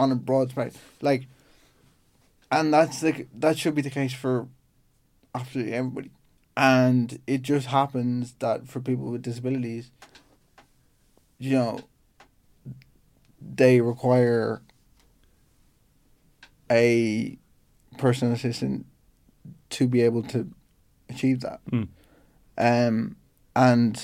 on 0.00 0.10
a 0.10 0.16
broad 0.16 0.50
spectrum. 0.50 0.82
Like, 1.00 1.28
and 2.50 2.74
that's 2.74 3.00
the 3.00 3.26
that 3.38 3.56
should 3.56 3.76
be 3.76 3.82
the 3.82 3.90
case 3.90 4.12
for 4.12 4.48
absolutely 5.32 5.74
everybody. 5.74 6.10
And 6.56 7.20
it 7.28 7.42
just 7.42 7.68
happens 7.68 8.34
that 8.40 8.66
for 8.66 8.80
people 8.80 9.12
with 9.12 9.22
disabilities, 9.22 9.92
you 11.38 11.52
know, 11.52 11.80
they 13.40 13.80
require 13.80 14.62
a 16.70 17.38
personal 17.98 18.34
assistant 18.34 18.86
to 19.70 19.86
be 19.86 20.02
able 20.02 20.22
to 20.22 20.48
achieve 21.08 21.40
that. 21.40 21.60
Mm. 21.70 21.88
Um, 22.56 23.16
and 23.56 24.02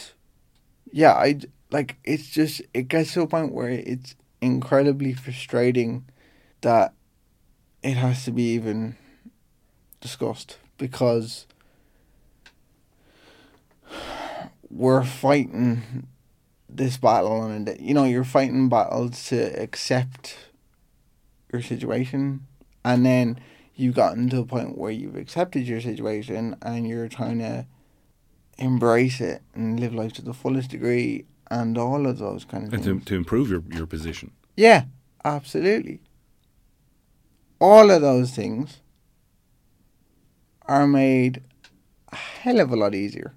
yeah, 0.93 1.13
I 1.13 1.41
like 1.71 1.97
it's 2.05 2.29
just 2.29 2.63
it 2.75 2.89
gets 2.89 3.13
to 3.15 3.23
a 3.23 3.27
point 3.27 3.53
where 3.53 3.69
it's 3.69 4.15
incredibly 4.41 5.13
frustrating 5.13 6.05
that 6.61 6.95
it 7.83 7.95
has 7.95 8.25
to 8.25 8.31
be 8.33 8.53
even 8.55 8.97
discussed 10.01 10.59
because 10.79 11.47
we're 14.71 15.05
fighting 15.05 16.07
this 16.69 16.97
battle 16.97 17.45
and. 17.45 17.77
You 17.79 17.95
know, 17.95 18.05
you're 18.05 18.25
fighting 18.25 18.69
battles 18.69 19.29
to 19.29 19.61
accept 19.61 20.37
your 21.53 21.63
situation, 21.63 22.47
and 22.87 23.05
then 23.05 23.38
you've 23.75 23.95
gotten 23.95 24.31
to 24.31 24.38
a 24.40 24.47
point 24.47 24.78
where 24.78 24.90
you've 25.00 25.16
accepted 25.16 25.66
your 25.66 25.81
situation 25.81 26.57
and 26.62 26.88
you're 26.88 27.09
trying 27.09 27.38
to 27.40 27.66
embrace 28.59 29.21
it 29.21 29.43
and 29.55 29.78
live 29.78 29.95
life 29.95 30.12
to 30.14 30.23
the 30.23 30.33
fullest 30.33 30.71
degree 30.71 31.26
and 31.50 31.76
all 31.76 32.07
of 32.07 32.19
those 32.19 32.45
kind 32.45 32.66
of 32.66 32.73
And 32.73 32.83
things. 32.85 33.02
to, 33.05 33.09
to 33.11 33.14
improve 33.16 33.50
your, 33.50 33.62
your 33.78 33.87
position. 33.87 34.31
Yeah, 34.57 34.85
absolutely. 35.25 36.00
All 37.61 37.90
of 37.90 38.00
those 38.02 38.31
things 38.33 38.81
are 40.62 40.87
made 40.87 41.43
a 42.12 42.16
hell 42.16 42.61
of 42.61 42.71
a 42.73 42.76
lot 42.76 42.95
easier 42.95 43.35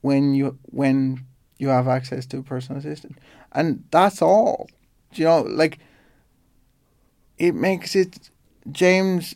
when 0.00 0.34
you 0.34 0.58
when 0.64 1.24
you 1.58 1.68
have 1.68 1.86
access 1.88 2.24
to 2.26 2.38
a 2.38 2.42
personal 2.42 2.78
assistant. 2.78 3.18
And 3.52 3.84
that's 3.90 4.22
all. 4.22 4.66
Do 5.12 5.20
you 5.22 5.28
know, 5.28 5.42
like 5.42 5.78
it 7.40 7.54
makes 7.56 7.96
it 7.96 8.30
James 8.70 9.34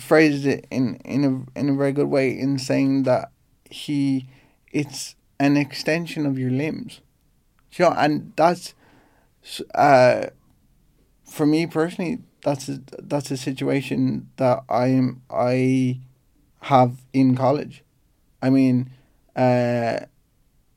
phrased 0.00 0.46
it 0.46 0.66
in, 0.70 0.96
in 1.04 1.46
a 1.54 1.60
in 1.60 1.68
a 1.68 1.74
very 1.74 1.92
good 1.92 2.08
way 2.08 2.30
in 2.36 2.58
saying 2.58 3.04
that 3.04 3.30
he 3.70 4.26
it's 4.72 5.14
an 5.38 5.56
extension 5.56 6.26
of 6.26 6.38
your 6.38 6.50
limbs. 6.50 7.00
You 7.74 7.86
know, 7.86 7.92
and 7.96 8.32
that's 8.36 8.74
uh, 9.74 10.26
for 11.24 11.46
me 11.46 11.66
personally, 11.66 12.18
that's 12.44 12.68
a, 12.68 12.80
that's 13.02 13.30
a 13.30 13.36
situation 13.36 14.30
that 14.36 14.64
I'm 14.68 15.22
I 15.30 16.00
have 16.62 17.02
in 17.12 17.36
college. 17.36 17.82
I 18.42 18.50
mean, 18.50 18.90
uh, 19.36 20.00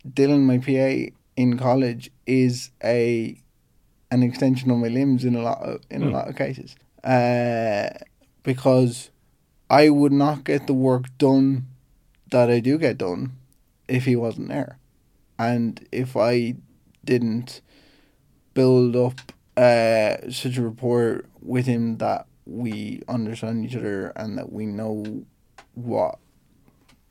Dylan, 0.08 0.42
my 0.44 0.58
PA 0.60 1.12
in 1.36 1.58
college, 1.58 2.12
is 2.26 2.72
a 2.84 3.38
an 4.12 4.24
extension 4.24 4.72
of 4.72 4.78
my 4.78 4.88
limbs 4.88 5.26
in 5.26 5.36
a 5.36 5.42
lot 5.42 5.62
of, 5.62 5.82
in 5.90 6.04
a 6.04 6.06
Hmm. 6.08 6.14
lot 6.14 6.28
of 6.28 6.36
cases. 6.36 6.76
Uh, 7.04 7.90
because 8.44 9.10
I 9.70 9.90
would 9.90 10.12
not 10.12 10.44
get 10.44 10.68
the 10.68 10.74
work 10.74 11.06
done 11.18 11.68
that 12.32 12.50
I 12.50 12.60
do 12.60 12.78
get 12.78 12.98
done 12.98 13.34
if 13.88 14.06
he 14.06 14.16
wasn't 14.16 14.50
there, 14.50 14.78
and 15.38 15.86
if 15.92 16.16
I 16.18 16.56
didn't 17.04 17.62
build 18.54 18.96
up 18.96 19.20
uh, 19.58 20.30
such 20.32 20.58
a 20.58 20.64
rapport 20.64 21.26
with 21.42 21.66
him 21.66 21.98
that 21.98 22.26
we 22.46 23.02
understand 23.08 23.66
each 23.66 23.76
other 23.76 24.08
and 24.16 24.38
that 24.38 24.52
we 24.52 24.66
know 24.66 25.26
what 25.74 26.20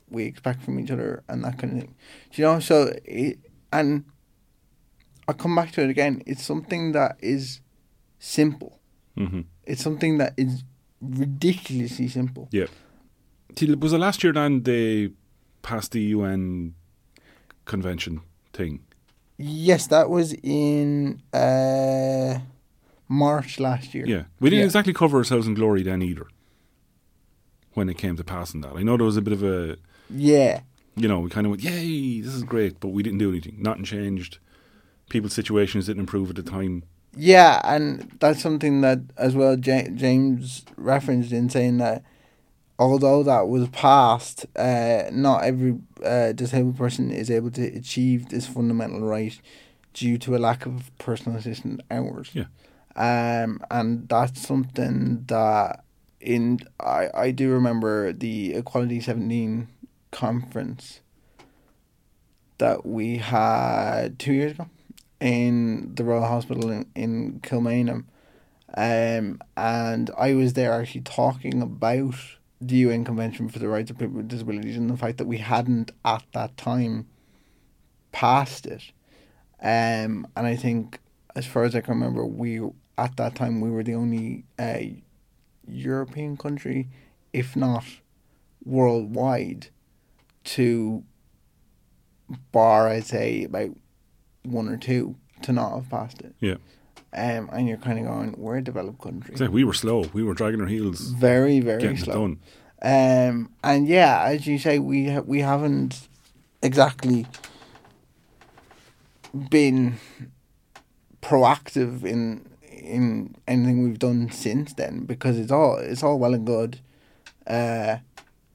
we 0.09 0.25
expect 0.25 0.61
from 0.61 0.79
each 0.79 0.91
other 0.91 1.23
and 1.27 1.43
that 1.43 1.57
kind 1.57 1.73
of 1.73 1.79
thing. 1.79 1.95
Do 2.31 2.41
you 2.41 2.47
know, 2.47 2.59
so 2.59 2.93
it, 3.05 3.39
and 3.71 4.05
I 5.27 5.33
come 5.33 5.55
back 5.55 5.71
to 5.73 5.81
it 5.83 5.89
again. 5.89 6.21
It's 6.25 6.43
something 6.43 6.91
that 6.93 7.17
is 7.21 7.61
simple. 8.19 8.79
hmm 9.17 9.41
It's 9.65 9.81
something 9.83 10.17
that 10.19 10.33
is 10.37 10.63
ridiculously 11.01 12.07
simple. 12.07 12.47
See, 13.57 13.73
was 13.75 13.93
it 13.93 13.97
last 13.99 14.23
year 14.23 14.33
then 14.33 14.63
they 14.63 15.11
passed 15.61 15.91
the 15.93 16.01
UN 16.15 16.73
convention 17.65 18.21
thing? 18.53 18.81
Yes, 19.37 19.87
that 19.87 20.09
was 20.09 20.33
in 20.43 21.21
uh, 21.33 22.39
March 23.07 23.59
last 23.59 23.93
year. 23.93 24.05
Yeah. 24.07 24.23
We 24.39 24.49
didn't 24.49 24.59
Yeah. 24.61 24.65
exactly 24.65 24.93
cover 24.93 25.17
ourselves 25.17 25.47
in 25.47 25.53
glory 25.53 25.83
then 25.83 26.01
either 26.01 26.27
when 27.73 27.89
it 27.89 27.97
came 27.97 28.15
to 28.17 28.23
passing 28.23 28.61
that. 28.61 28.73
I 28.75 28.83
know 28.83 28.95
there 28.97 29.05
was 29.05 29.17
a 29.17 29.21
bit 29.21 29.33
of 29.33 29.43
a, 29.43 29.77
Yeah. 30.09 30.61
you 30.95 31.07
know, 31.07 31.19
we 31.19 31.29
kind 31.29 31.45
of 31.45 31.51
went, 31.51 31.63
yay, 31.63 32.21
this 32.21 32.33
is 32.33 32.43
great, 32.43 32.79
but 32.79 32.89
we 32.89 33.03
didn't 33.03 33.19
do 33.19 33.29
anything. 33.29 33.57
Nothing 33.59 33.83
changed. 33.83 34.39
People's 35.09 35.33
situations 35.33 35.85
didn't 35.85 36.01
improve 36.01 36.29
at 36.29 36.35
the 36.35 36.43
time. 36.43 36.83
Yeah, 37.15 37.61
and 37.63 38.11
that's 38.19 38.41
something 38.41 38.81
that 38.81 38.99
as 39.17 39.35
well 39.35 39.57
Ja- 39.57 39.89
James 39.95 40.65
referenced 40.75 41.31
in 41.31 41.49
saying 41.49 41.77
that 41.77 42.03
although 42.77 43.23
that 43.23 43.47
was 43.47 43.69
passed, 43.69 44.45
uh, 44.55 45.03
not 45.11 45.43
every 45.43 45.77
uh, 46.03 46.33
disabled 46.33 46.77
person 46.77 47.11
is 47.11 47.31
able 47.31 47.51
to 47.51 47.63
achieve 47.63 48.29
this 48.29 48.47
fundamental 48.47 49.01
right 49.01 49.39
due 49.93 50.17
to 50.17 50.35
a 50.35 50.39
lack 50.39 50.65
of 50.65 50.91
personal 50.97 51.37
assistant 51.37 51.81
hours. 51.89 52.31
Yeah. 52.33 52.45
Um, 52.97 53.61
and 53.71 54.07
that's 54.09 54.41
something 54.41 55.23
that 55.27 55.83
in 56.19 56.59
I, 56.79 57.09
I 57.13 57.31
do 57.31 57.51
remember 57.51 58.11
the 58.11 58.55
Equality 58.55 58.99
Seventeen 58.99 59.67
conference 60.11 61.01
that 62.57 62.85
we 62.85 63.17
had 63.17 64.17
two 64.17 64.33
years 64.33 64.51
ago 64.53 64.69
in 65.25 65.95
the 65.95 66.03
Royal 66.03 66.25
Hospital 66.25 66.69
in, 66.69 66.85
in 66.93 67.39
Kilmainham. 67.41 68.05
Um, 68.77 69.41
and 69.57 70.11
I 70.17 70.35
was 70.35 70.53
there 70.53 70.73
actually 70.73 71.01
talking 71.01 71.61
about 71.61 72.15
the 72.61 72.75
UN 72.77 73.03
Convention 73.03 73.49
for 73.49 73.57
the 73.57 73.67
Rights 73.67 73.89
of 73.89 73.97
People 73.97 74.17
with 74.17 74.27
Disabilities 74.27 74.77
and 74.77 74.89
the 74.89 74.97
fact 74.97 75.17
that 75.17 75.25
we 75.25 75.39
hadn't 75.39 75.91
at 76.03 76.23
that 76.33 76.55
time 76.57 77.07
passed 78.11 78.67
it. 78.67 78.91
Um, 79.61 80.27
and 80.35 80.45
I 80.45 80.55
think, 80.55 80.99
as 81.35 81.47
far 81.47 81.63
as 81.63 81.75
I 81.75 81.81
can 81.81 81.95
remember, 81.95 82.23
we 82.25 82.61
at 82.97 83.17
that 83.17 83.35
time 83.35 83.61
we 83.61 83.71
were 83.71 83.83
the 83.83 83.95
only 83.95 84.45
uh, 84.59 84.79
European 85.67 86.37
country 86.37 86.87
if 87.33 87.55
not 87.55 87.83
worldwide, 88.63 89.67
to 90.43 91.03
bar 92.51 92.87
I'd 92.87 93.05
say 93.05 93.43
about 93.43 93.71
one 94.45 94.67
or 94.67 94.77
two 94.77 95.15
to 95.43 95.51
not 95.51 95.75
have 95.75 95.89
passed 95.89 96.21
it. 96.21 96.33
Yeah. 96.39 96.55
Um, 97.13 97.49
and 97.53 97.67
you're 97.67 97.77
kind 97.77 97.97
of 97.99 98.05
going, 98.05 98.35
we're 98.37 98.57
a 98.57 98.63
developed 98.63 99.01
country. 99.01 99.47
We 99.47 99.63
were 99.63 99.73
slow. 99.73 100.05
We 100.13 100.23
were 100.23 100.33
dragging 100.33 100.59
our 100.59 100.67
heels, 100.67 100.99
Very, 101.11 101.61
very 101.61 101.95
slow. 101.95 102.35
Um, 102.81 103.51
and 103.63 103.87
yeah, 103.87 104.23
as 104.25 104.45
you 104.45 104.59
say, 104.59 104.79
we 104.79 105.09
ha- 105.09 105.21
we 105.21 105.39
haven't 105.39 106.07
exactly 106.61 107.25
been 109.49 109.95
proactive 111.21 112.03
in 112.03 112.45
in 112.69 113.35
anything 113.47 113.83
we've 113.83 113.97
done 113.97 114.29
since 114.29 114.73
then 114.73 115.05
because 115.05 115.39
it's 115.39 115.51
all 115.51 115.77
it's 115.77 116.03
all 116.03 116.19
well 116.19 116.33
and 116.33 116.45
good 116.45 116.79
uh, 117.47 117.97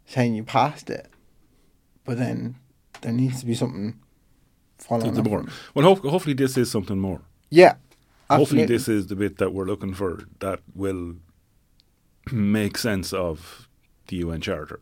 saying 0.06 0.34
you 0.34 0.44
passed 0.44 0.90
it, 0.90 1.08
but 2.04 2.18
then 2.18 2.56
there 3.00 3.12
needs 3.12 3.40
to 3.40 3.46
be 3.46 3.54
something 3.54 3.98
following 4.80 5.14
The. 5.14 5.48
Well, 5.74 5.84
hope, 5.84 6.04
hopefully 6.04 6.34
this 6.34 6.56
is 6.56 6.70
something 6.70 6.98
more. 6.98 7.20
Yeah, 7.50 7.74
Hopefully 8.28 8.62
absolutely. 8.62 8.66
this 8.76 8.88
is 8.88 9.06
the 9.08 9.16
bit 9.16 9.38
that 9.38 9.52
we're 9.52 9.64
looking 9.66 9.92
for 9.94 10.24
that 10.40 10.60
will 10.74 11.16
make 12.32 12.78
sense 12.78 13.12
of 13.12 13.68
the 14.08 14.16
UN 14.16 14.40
Charter. 14.40 14.80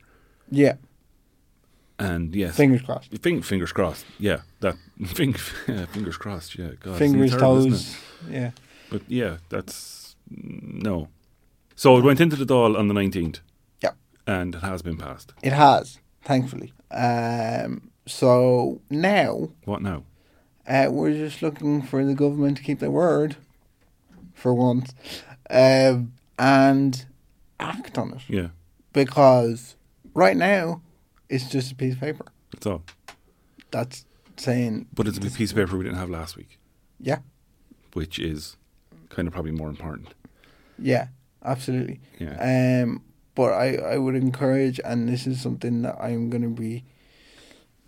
yeah. 0.51 0.75
And 2.01 2.33
yes, 2.37 2.57
Fingers 2.57 2.83
crossed. 2.83 3.11
Fing- 3.23 3.43
fingers 3.43 3.73
crossed. 3.73 4.07
Yeah, 4.21 4.43
that 4.61 4.77
fing- 5.07 5.33
fingers 5.33 6.17
crossed. 6.17 6.57
Yeah, 6.57 6.71
God, 6.79 6.97
Fingers 6.97 7.31
terrible, 7.31 7.65
toes. 7.71 7.97
Yeah. 8.31 8.53
But 8.89 9.03
yeah, 9.09 9.39
that's 9.49 10.15
no. 10.31 11.09
So 11.75 11.97
it 11.99 12.05
went 12.05 12.21
into 12.21 12.37
the 12.37 12.45
Dáil 12.47 12.79
on 12.79 12.87
the 12.87 12.95
nineteenth. 12.95 13.41
Yep. 13.83 13.97
and 14.29 14.55
it 14.55 14.61
has 14.63 14.81
been 14.83 14.97
passed. 14.97 15.33
It 15.43 15.53
has, 15.53 15.99
thankfully. 16.23 16.73
Um, 16.93 17.91
so 18.09 18.81
now 18.91 19.51
What 19.65 19.83
now? 19.83 20.03
uh, 20.67 20.89
we're 20.91 21.13
just 21.13 21.43
looking 21.43 21.83
for 21.83 22.05
the 22.05 22.15
government 22.15 22.57
to 22.59 22.63
keep 22.63 22.79
their 22.81 22.91
word 22.91 23.37
for 24.35 24.53
once 24.55 24.95
um, 25.51 26.13
and 26.39 27.05
act 27.61 27.99
on 27.99 28.13
it. 28.13 28.21
Yeah, 28.29 28.49
Because 28.93 29.77
right 30.15 30.37
now, 30.37 30.83
it's 31.29 31.49
just 31.49 31.73
a 31.73 31.75
piece 31.75 31.95
of 31.95 32.01
paper. 32.01 32.27
that's 32.53 32.67
all. 32.67 32.83
That's 33.71 34.05
saying, 34.37 34.87
But 34.95 35.07
it's 35.09 35.19
a 35.19 35.21
piece 35.21 35.51
of 35.51 35.57
paper 35.57 35.77
we 35.77 35.85
didn't 35.85 35.99
have 35.99 36.11
last 36.11 36.37
week, 36.37 36.59
yeah, 37.01 37.19
which 37.95 38.19
is 38.19 38.57
kind 39.11 39.27
of 39.29 39.35
probably 39.35 39.53
more 39.53 39.69
important. 39.69 40.15
yeah, 40.79 41.09
absolutely. 41.45 42.01
Yeah. 42.19 42.83
Um, 42.85 43.03
but 43.35 43.53
I, 43.53 43.77
I 43.77 43.99
would 43.99 44.15
encourage, 44.15 44.81
and 44.85 45.09
this 45.09 45.27
is 45.27 45.41
something 45.41 45.83
that 45.83 45.97
I'm 46.01 46.29
going 46.31 46.43
to 46.43 46.49
be, 46.49 46.85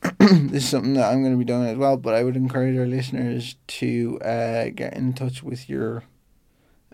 this 0.19 0.64
is 0.64 0.69
something 0.69 0.95
that 0.95 1.11
I'm 1.12 1.21
going 1.23 1.33
to 1.35 1.38
be 1.38 1.45
doing 1.45 1.66
as 1.66 1.76
well. 1.76 1.97
But 1.97 2.14
I 2.14 2.25
would 2.25 2.37
encourage 2.37 2.76
our 2.78 2.87
listeners 2.87 3.57
to 3.78 4.19
uh, 4.23 4.71
get 4.75 4.95
in 4.95 5.12
touch 5.12 5.42
with 5.42 5.69
your 5.69 6.04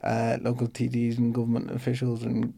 uh, 0.03 0.39
local 0.41 0.69
TDs 0.69 1.19
and 1.19 1.35
government 1.35 1.71
officials 1.71 2.23
and 2.23 2.55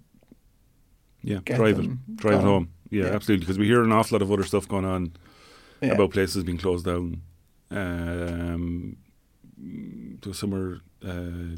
Yeah, 1.22 1.40
drive 1.44 1.78
it, 1.78 2.16
drive 2.16 2.40
it 2.40 2.42
home. 2.44 2.70
Yeah, 2.90 3.04
Yeah. 3.04 3.10
absolutely. 3.10 3.44
Because 3.44 3.58
we 3.58 3.66
hear 3.66 3.82
an 3.82 3.92
awful 3.92 4.16
lot 4.16 4.22
of 4.22 4.32
other 4.32 4.44
stuff 4.44 4.66
going 4.68 4.84
on 4.86 5.12
yeah, 5.82 5.92
about 5.92 6.12
places 6.12 6.44
being 6.44 6.58
closed 6.58 6.86
down. 6.86 7.22
Um, 7.70 8.96
to 10.22 10.32
somewhere, 10.32 10.78
uh, 11.06 11.56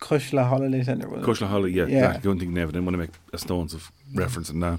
Cuisle 0.00 0.44
Holiday 0.44 0.82
Centre. 0.84 1.08
was 1.08 1.20
it? 1.20 1.24
Cuisle 1.24 1.48
Holly. 1.48 1.72
Yeah, 1.72 1.86
Yeah. 1.86 2.00
that- 2.00 2.16
I 2.16 2.18
don't 2.20 2.38
think 2.38 2.52
Never. 2.52 2.70
didn't 2.72 2.84
want 2.86 2.94
to 2.94 2.98
make 2.98 3.10
a 3.32 3.38
stones 3.38 3.74
of 3.74 3.90
reference 4.14 4.50
referencing 4.50 4.56
now. 4.56 4.78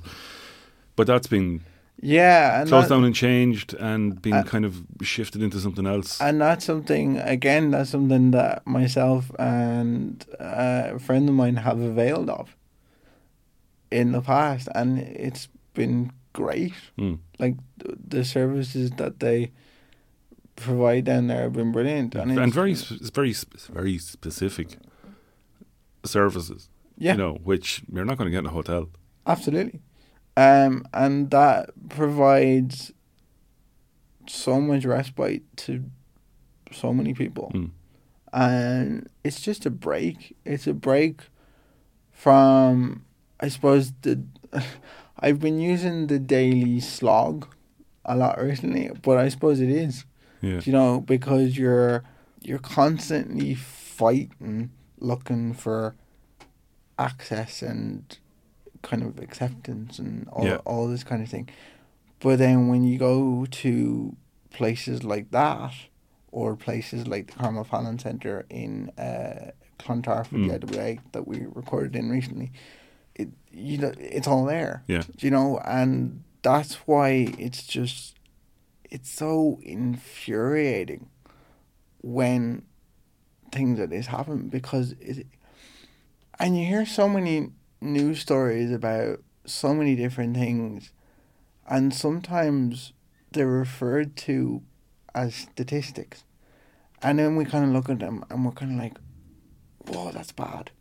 But 0.95 1.07
that's 1.07 1.27
been 1.27 1.61
Yeah, 2.01 2.61
and 2.61 2.69
closed 2.69 2.85
that- 2.89 2.95
down 2.95 3.03
and 3.03 3.13
changed 3.15 3.73
and 3.73 4.21
been 4.21 4.33
Uh, 4.33 4.43
kind 4.43 4.63
of 4.65 4.83
shifted 5.01 5.41
into 5.43 5.59
something 5.59 5.85
else. 5.85 6.21
And 6.21 6.39
that's 6.39 6.63
something, 6.65 7.17
again, 7.17 7.71
that's 7.71 7.89
something 7.89 8.31
that 8.31 8.65
myself 8.65 9.31
and 9.37 10.25
uh, 10.39 10.91
a 10.95 10.99
friend 10.99 11.27
of 11.27 11.35
mine 11.35 11.57
have 11.57 11.79
availed 11.81 12.29
of 12.29 12.55
in 13.91 14.11
the 14.13 14.21
past. 14.21 14.69
And 14.75 14.99
it's 14.99 15.49
been 15.73 16.11
great. 16.33 16.73
Mm. 16.97 17.19
Like, 17.37 17.55
th- 17.83 17.97
the 18.07 18.23
services 18.23 18.91
that 18.91 19.19
they 19.19 19.51
provide 20.55 21.03
down 21.05 21.27
there 21.27 21.43
have 21.43 21.53
been 21.53 21.71
brilliant. 21.73 22.15
And, 22.15 22.31
and 22.39 22.53
very, 22.53 22.75
sp- 22.79 23.03
very, 23.13 23.33
sp- 23.35 23.59
very 23.73 23.97
specific 23.97 24.77
services. 26.05 26.69
yeah, 26.97 27.13
You 27.13 27.17
know, 27.17 27.33
which 27.43 27.81
you're 27.91 28.05
not 28.05 28.17
going 28.17 28.27
to 28.27 28.31
get 28.31 28.39
in 28.39 28.45
a 28.45 28.49
hotel. 28.51 28.89
absolutely. 29.27 29.81
Um, 30.39 30.85
and 30.93 31.29
that 31.31 31.71
provides 31.89 32.93
so 34.27 34.61
much 34.61 34.85
respite 34.85 35.43
to 35.57 35.83
so 36.71 36.93
many 36.93 37.13
people. 37.13 37.51
Mm. 37.53 37.71
and 38.31 39.09
it's 39.23 39.41
just 39.41 39.65
a 39.65 39.69
break. 39.71 40.35
It's 40.45 40.67
a 40.67 40.73
break 40.73 41.21
from, 42.11 43.03
I 43.39 43.47
suppose 43.49 43.91
the. 44.01 44.23
I've 45.21 45.39
been 45.39 45.59
using 45.59 46.07
the 46.07 46.19
daily 46.19 46.79
slog 46.79 47.47
a 48.05 48.15
lot 48.15 48.41
recently, 48.41 48.89
but 49.01 49.17
I 49.17 49.27
suppose 49.29 49.59
it 49.59 49.69
is, 49.69 50.05
Yeah. 50.41 50.61
you 50.63 50.71
know, 50.71 51.01
because 51.01 51.57
you're 51.57 52.03
you're 52.41 52.59
constantly 52.59 53.53
fighting, 53.55 54.69
looking 54.99 55.53
for 55.53 55.95
access 56.97 57.61
and 57.61 58.17
kind 58.81 59.03
of 59.03 59.19
acceptance 59.19 59.99
and 59.99 60.27
all 60.29 60.45
Yeah. 60.45 60.57
all 60.65 60.87
this 60.87 61.03
kind 61.03 61.21
of 61.21 61.29
thing. 61.29 61.49
But 62.19 62.39
then 62.39 62.67
when 62.67 62.83
you 62.83 62.97
go 62.97 63.45
to 63.45 64.15
places 64.51 65.03
like 65.03 65.31
that, 65.31 65.73
or 66.31 66.55
places 66.55 67.07
like 67.07 67.27
the 67.27 67.33
Carmel 67.33 67.63
Fallon 67.63 67.97
Centre 67.97 68.45
in 68.49 68.89
uh, 68.97 69.51
Clontarf 69.79 70.27
for 70.27 70.35
Mm. 70.35 70.47
the 70.47 70.53
IWA 70.77 70.97
that 71.13 71.27
we 71.27 71.45
recorded 71.45 71.95
in 71.95 72.09
recently, 72.09 72.51
it 73.15 73.29
you 73.51 73.77
know 73.77 73.91
it's 73.97 74.27
all 74.27 74.45
there. 74.45 74.83
Yeah. 74.87 75.03
You 75.19 75.31
know, 75.31 75.59
and 75.65 76.23
that's 76.41 76.75
why 76.87 77.33
it's 77.37 77.63
just 77.65 78.15
it's 78.91 79.09
so 79.09 79.59
infuriating 79.63 81.09
when 82.01 82.63
things 83.51 83.79
like 83.79 83.89
this 83.89 84.07
happen 84.07 84.47
because 84.49 84.93
it 84.99 85.25
and 86.39 86.57
you 86.57 86.65
hear 86.65 86.85
so 86.85 87.09
many 87.09 87.49
news 87.81 88.19
stories 88.19 88.71
about 88.71 89.21
so 89.45 89.73
many 89.73 89.95
different 89.95 90.35
things 90.35 90.91
and 91.67 91.93
sometimes 91.93 92.93
they're 93.31 93.47
referred 93.47 94.15
to 94.15 94.61
as 95.15 95.33
statistics 95.35 96.23
and 97.01 97.17
then 97.19 97.35
we 97.35 97.45
kind 97.45 97.63
of 97.65 97.71
look 97.71 97.89
at 97.89 97.99
them 97.99 98.23
and 98.29 98.45
we're 98.45 98.51
kind 98.51 98.73
of 98.73 98.77
like 98.77 98.97
whoa 99.87 100.11
that's 100.11 100.31
bad 100.31 100.71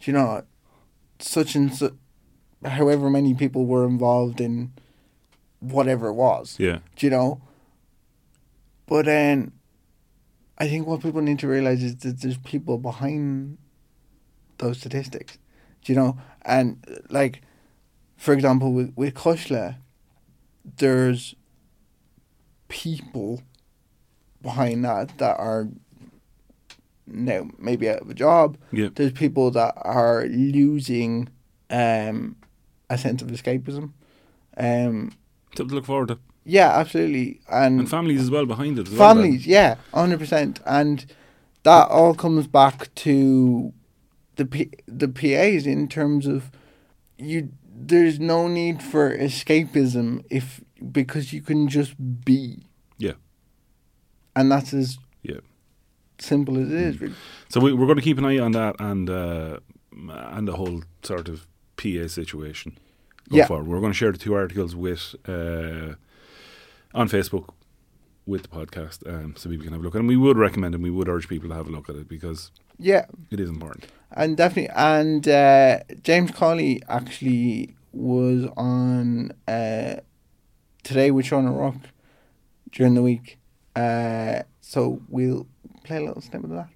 Do 0.00 0.10
you 0.10 0.16
know 0.16 0.42
such 1.18 1.54
and 1.54 1.72
so 1.74 1.92
however 2.64 3.10
many 3.10 3.34
people 3.34 3.66
were 3.66 3.84
involved 3.86 4.40
in 4.40 4.72
whatever 5.60 6.08
it 6.08 6.14
was 6.14 6.56
Yeah. 6.58 6.78
do 6.96 7.06
you 7.06 7.10
know? 7.10 7.40
But 8.86 9.06
then 9.06 9.52
I 10.58 10.68
think 10.68 10.86
what 10.86 11.02
people 11.02 11.22
need 11.22 11.38
to 11.40 11.48
realize 11.48 11.82
is 11.82 11.96
that 11.96 12.20
there's 12.20 12.36
people 12.38 12.76
behind 12.78 13.56
those 14.58 14.78
statistics, 14.78 15.38
do 15.84 15.92
you 15.92 15.98
know? 15.98 16.18
And 16.42 16.84
like, 17.10 17.42
for 18.16 18.32
example, 18.34 18.72
with, 18.72 18.92
with 18.96 19.14
Cuisle, 19.14 19.76
there's 20.78 21.34
people 22.68 23.42
behind 24.42 24.84
that 24.84 25.16
that 25.18 25.38
are 25.38 25.68
now 27.06 27.48
maybe 27.58 27.88
out 27.88 28.00
of 28.00 28.10
a 28.10 28.14
job. 28.14 28.56
Yeah. 28.72 28.88
There's 28.94 29.12
people 29.12 29.50
that 29.52 29.74
are 29.76 30.26
losing 30.26 31.28
um, 31.70 32.36
a 32.88 32.98
sense 32.98 33.22
of 33.22 33.28
escapism. 33.28 33.92
Um, 34.56 35.12
to 35.56 35.64
look 35.64 35.84
forward 35.84 36.08
to. 36.08 36.18
yeah, 36.44 36.70
absolutely. 36.78 37.40
And, 37.50 37.80
And 37.80 37.90
families 37.90 38.20
as 38.22 38.30
well 38.30 38.46
behind 38.46 38.78
it. 38.78 38.88
As 38.88 38.94
well, 38.94 39.14
families, 39.14 39.46
yeah, 39.46 39.76
hundred 39.92 40.18
percent. 40.18 40.60
And 40.66 41.04
that 41.64 41.88
all 41.88 42.14
comes 42.14 42.46
back 42.46 42.94
to 42.96 43.72
the 44.36 44.46
P- 44.46 44.70
the 44.86 45.08
PAs 45.08 45.66
in 45.66 45.88
terms 45.88 46.26
of 46.26 46.50
you. 47.18 47.50
There's 47.76 48.20
no 48.20 48.46
need 48.46 48.82
for 48.82 49.16
escapism 49.16 50.24
if 50.30 50.60
because 50.92 51.32
you 51.32 51.42
can 51.42 51.68
just 51.68 51.94
be. 52.24 52.66
Yeah. 52.98 53.14
And 54.36 54.50
that's 54.50 54.72
as 54.72 54.96
Yeah. 55.22 55.40
simple 56.18 56.56
as 56.58 56.68
it 56.70 56.80
is. 56.80 57.00
really. 57.00 57.14
So 57.48 57.60
we, 57.60 57.72
we're 57.72 57.86
going 57.86 57.98
to 57.98 58.02
keep 58.02 58.18
an 58.18 58.24
eye 58.24 58.38
on 58.38 58.52
that 58.52 58.76
and 58.78 59.10
uh, 59.10 59.58
and 60.36 60.46
the 60.46 60.52
whole 60.56 60.82
sort 61.02 61.28
of 61.28 61.46
PA 61.76 62.06
situation. 62.06 62.78
Going 63.28 63.38
Yeah. 63.40 63.46
forward. 63.46 63.66
We're 63.66 63.80
going 63.80 63.92
to 63.92 63.96
share 63.98 64.12
the 64.12 64.18
two 64.18 64.34
articles 64.34 64.76
with 64.76 65.16
uh, 65.28 65.94
on 66.94 67.08
Facebook 67.08 67.48
with 68.26 68.42
the 68.42 68.48
podcast, 68.48 69.06
um, 69.06 69.34
so 69.36 69.50
people 69.50 69.64
can 69.64 69.72
have 69.72 69.82
a 69.82 69.84
look. 69.84 69.94
At. 69.94 69.98
And 70.00 70.08
we 70.08 70.16
would 70.16 70.38
recommend 70.38 70.74
and 70.74 70.82
we 70.82 70.90
would 70.90 71.08
urge 71.08 71.28
people 71.28 71.48
to 71.50 71.54
have 71.54 71.66
a 71.68 71.70
look 71.70 71.88
at 71.90 71.96
it 71.96 72.08
because 72.08 72.50
Yeah, 72.78 73.06
it 73.30 73.38
is 73.40 73.50
important. 73.50 73.86
and 74.12 74.36
definitely. 74.36 74.72
And 74.74 75.26
uh, 75.28 75.80
James 76.02 76.30
Cawley 76.30 76.82
actually 76.88 77.74
was 77.92 78.46
on 78.56 79.32
uh, 79.46 79.96
today 80.82 81.10
with 81.10 81.26
Sean 81.26 81.46
O'Rourke 81.46 81.74
during 82.72 82.94
the 82.94 83.02
week. 83.02 83.38
Uh, 83.76 84.42
so 84.60 85.00
we'll 85.08 85.46
play 85.84 85.98
a 85.98 86.00
little 86.00 86.22
snippet 86.22 86.50
of 86.50 86.56
that. 86.56 86.68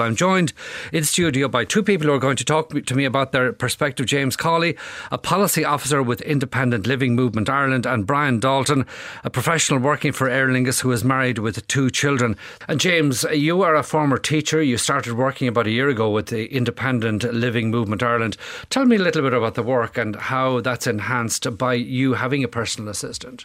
I'm 0.00 0.16
joined 0.16 0.52
in 0.92 1.04
studio 1.04 1.48
by 1.48 1.64
two 1.64 1.82
people 1.82 2.06
who 2.06 2.12
are 2.12 2.18
going 2.18 2.36
to 2.36 2.44
talk 2.44 2.70
to 2.70 2.94
me 2.94 3.04
about 3.04 3.32
their 3.32 3.52
perspective. 3.52 4.06
James 4.06 4.36
Cawley, 4.36 4.76
a 5.10 5.18
policy 5.18 5.64
officer 5.64 6.02
with 6.02 6.20
Independent 6.22 6.86
Living 6.86 7.14
Movement 7.14 7.48
Ireland, 7.48 7.86
and 7.86 8.06
Brian 8.06 8.40
Dalton, 8.40 8.86
a 9.24 9.30
professional 9.30 9.80
working 9.80 10.12
for 10.12 10.28
Aer 10.28 10.48
Lingus 10.48 10.80
who 10.80 10.92
is 10.92 11.04
married 11.04 11.38
with 11.38 11.66
two 11.68 11.90
children. 11.90 12.36
And 12.68 12.80
James, 12.80 13.24
you 13.32 13.62
are 13.62 13.74
a 13.74 13.82
former 13.82 14.18
teacher. 14.18 14.62
You 14.62 14.78
started 14.78 15.14
working 15.14 15.48
about 15.48 15.66
a 15.66 15.70
year 15.70 15.88
ago 15.88 16.10
with 16.10 16.26
the 16.26 16.46
Independent 16.54 17.24
Living 17.32 17.70
Movement 17.70 18.02
Ireland. 18.02 18.36
Tell 18.70 18.84
me 18.84 18.96
a 18.96 19.00
little 19.00 19.22
bit 19.22 19.32
about 19.32 19.54
the 19.54 19.62
work 19.62 19.98
and 19.98 20.16
how 20.16 20.60
that's 20.60 20.86
enhanced 20.86 21.56
by 21.58 21.74
you 21.74 22.14
having 22.14 22.44
a 22.44 22.48
personal 22.48 22.90
assistant. 22.90 23.44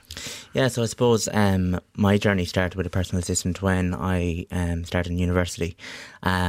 Yeah, 0.54 0.68
so 0.68 0.84
I 0.84 0.86
suppose 0.86 1.30
um, 1.32 1.80
my 1.96 2.18
journey 2.18 2.46
started 2.46 2.76
with 2.76 2.86
a 2.86 2.90
personal 2.90 3.22
assistant 3.22 3.62
when 3.62 3.94
I 3.94 4.46
um, 4.52 4.84
started 4.84 5.12
in 5.12 5.18
university. 5.18 5.78
Um, 6.24 6.41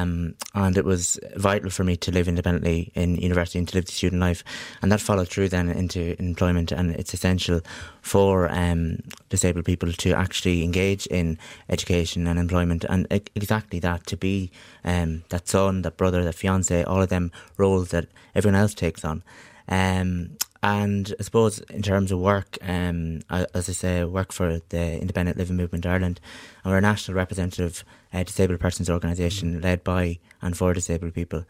and 0.55 0.77
it 0.77 0.85
was 0.85 1.19
vital 1.37 1.71
for 1.71 1.85
me 1.85 1.97
to 1.97 2.11
live 2.13 2.29
independently 2.29 2.93
in 2.95 3.17
university 3.17 3.59
and 3.59 3.69
to 3.69 3.77
live 3.77 3.87
the 3.87 3.93
student 3.93 4.21
life. 4.21 4.45
And 4.81 4.91
that 4.93 5.01
followed 5.01 5.29
through 5.29 5.49
then 5.49 5.69
into 5.69 6.17
employment. 6.19 6.73
And 6.73 6.95
it's 6.95 7.15
essential 7.15 7.61
for 8.01 8.51
um, 8.53 8.99
disabled 9.29 9.65
people 9.65 9.93
to 9.93 10.13
actually 10.13 10.63
engage 10.65 11.07
in 11.07 11.39
education 11.69 12.27
and 12.27 12.39
employment. 12.39 12.85
And 12.89 13.07
exactly 13.35 13.79
that 13.81 14.07
to 14.07 14.17
be 14.17 14.51
um, 14.85 15.25
that 15.31 15.49
son, 15.49 15.83
that 15.83 15.97
brother, 15.97 16.25
that 16.25 16.35
fiance, 16.35 16.85
all 16.85 17.03
of 17.03 17.09
them 17.09 17.33
roles 17.57 17.91
that 17.91 18.07
everyone 18.35 18.61
else 18.61 18.75
takes 18.75 19.05
on. 19.05 19.23
Um, 19.69 20.37
and 20.63 21.13
I 21.19 21.23
suppose 21.23 21.59
in 21.71 21.83
terms 21.83 22.13
of 22.13 22.21
work, 22.21 22.57
um, 22.63 23.23
as 23.31 23.69
I 23.69 23.73
say, 23.73 24.01
I 24.01 24.05
work 24.05 24.33
for 24.33 24.61
the 24.69 25.01
Independent 25.01 25.37
Living 25.37 25.57
Movement 25.57 25.87
Ireland, 25.87 26.21
and 26.63 26.73
we're 26.73 26.79
a 26.79 26.83
national 26.83 27.17
representative 27.17 27.85
uh, 28.13 28.23
disabled 28.23 28.61
persons 28.61 28.89
organisation 28.89 29.61
led 29.61 29.83
by 29.83 30.19
and 30.41 30.57
for 30.57 30.73
disabled 30.73 31.15
people. 31.15 31.45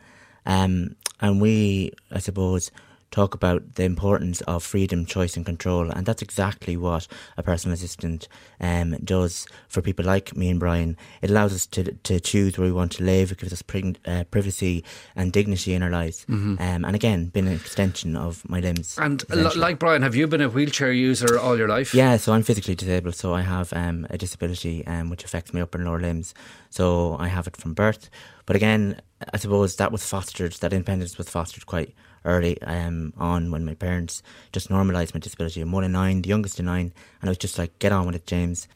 Um, 0.46 0.96
and 1.20 1.40
we, 1.40 1.92
I 2.10 2.18
suppose, 2.20 2.70
talk 3.12 3.34
about 3.34 3.74
the 3.76 3.84
importance 3.84 4.40
of 4.42 4.64
freedom, 4.64 5.06
choice, 5.06 5.36
and 5.36 5.46
control, 5.46 5.88
and 5.90 6.04
that's 6.04 6.22
exactly 6.22 6.76
what 6.76 7.06
a 7.36 7.42
personal 7.42 7.74
assistant 7.74 8.26
um, 8.60 8.96
does 9.04 9.46
for 9.68 9.80
people 9.82 10.04
like 10.04 10.34
me 10.34 10.48
and 10.48 10.58
Brian. 10.58 10.96
It 11.20 11.30
allows 11.30 11.54
us 11.54 11.66
to 11.66 11.92
to 11.92 12.18
choose 12.18 12.58
where 12.58 12.66
we 12.66 12.72
want 12.72 12.92
to 12.92 13.04
live. 13.04 13.30
It 13.30 13.38
gives 13.38 13.52
us 13.52 13.62
pri- 13.62 13.94
uh, 14.06 14.24
privacy 14.24 14.82
and 15.14 15.32
dignity 15.32 15.74
in 15.74 15.82
our 15.82 15.90
lives, 15.90 16.24
um, 16.28 16.58
and 16.58 16.94
again, 16.96 17.26
been 17.26 17.46
an 17.46 17.54
extension 17.54 18.16
of 18.16 18.42
my 18.48 18.58
limbs. 18.60 18.98
And 18.98 19.24
l- 19.30 19.52
like 19.56 19.78
Brian, 19.78 20.02
have 20.02 20.16
you 20.16 20.26
been 20.26 20.40
a 20.40 20.48
wheelchair 20.48 20.90
user 20.92 21.38
all 21.38 21.56
your 21.56 21.68
life? 21.68 21.94
Yeah, 21.94 22.16
so 22.16 22.32
I'm 22.32 22.42
physically 22.42 22.74
disabled, 22.74 23.14
so 23.14 23.34
I 23.34 23.42
have 23.42 23.72
um, 23.74 24.06
a 24.10 24.18
disability 24.18 24.84
um, 24.86 25.10
which 25.10 25.22
affects 25.24 25.52
my 25.54 25.60
upper 25.60 25.78
and 25.78 25.86
lower 25.86 26.00
limbs. 26.00 26.34
So 26.70 27.16
I 27.18 27.28
have 27.28 27.46
it 27.46 27.56
from 27.56 27.74
birth. 27.74 28.08
But 28.46 28.56
again, 28.56 29.00
I 29.32 29.36
suppose 29.36 29.76
that 29.76 29.92
was 29.92 30.04
fostered, 30.04 30.52
that 30.54 30.72
independence 30.72 31.18
was 31.18 31.28
fostered 31.28 31.66
quite 31.66 31.94
early 32.24 32.60
um, 32.62 33.12
on 33.16 33.50
when 33.50 33.64
my 33.64 33.74
parents 33.74 34.22
just 34.52 34.70
normalised 34.70 35.14
my 35.14 35.20
disability. 35.20 35.60
I'm 35.60 35.72
one 35.72 35.84
in 35.84 35.92
nine, 35.92 36.22
the 36.22 36.28
youngest 36.28 36.58
in 36.60 36.66
nine, 36.66 36.92
and 37.20 37.28
I 37.28 37.30
was 37.30 37.38
just 37.38 37.58
like, 37.58 37.78
get 37.78 37.92
on 37.92 38.06
with 38.06 38.14
it, 38.16 38.26
James. 38.26 38.68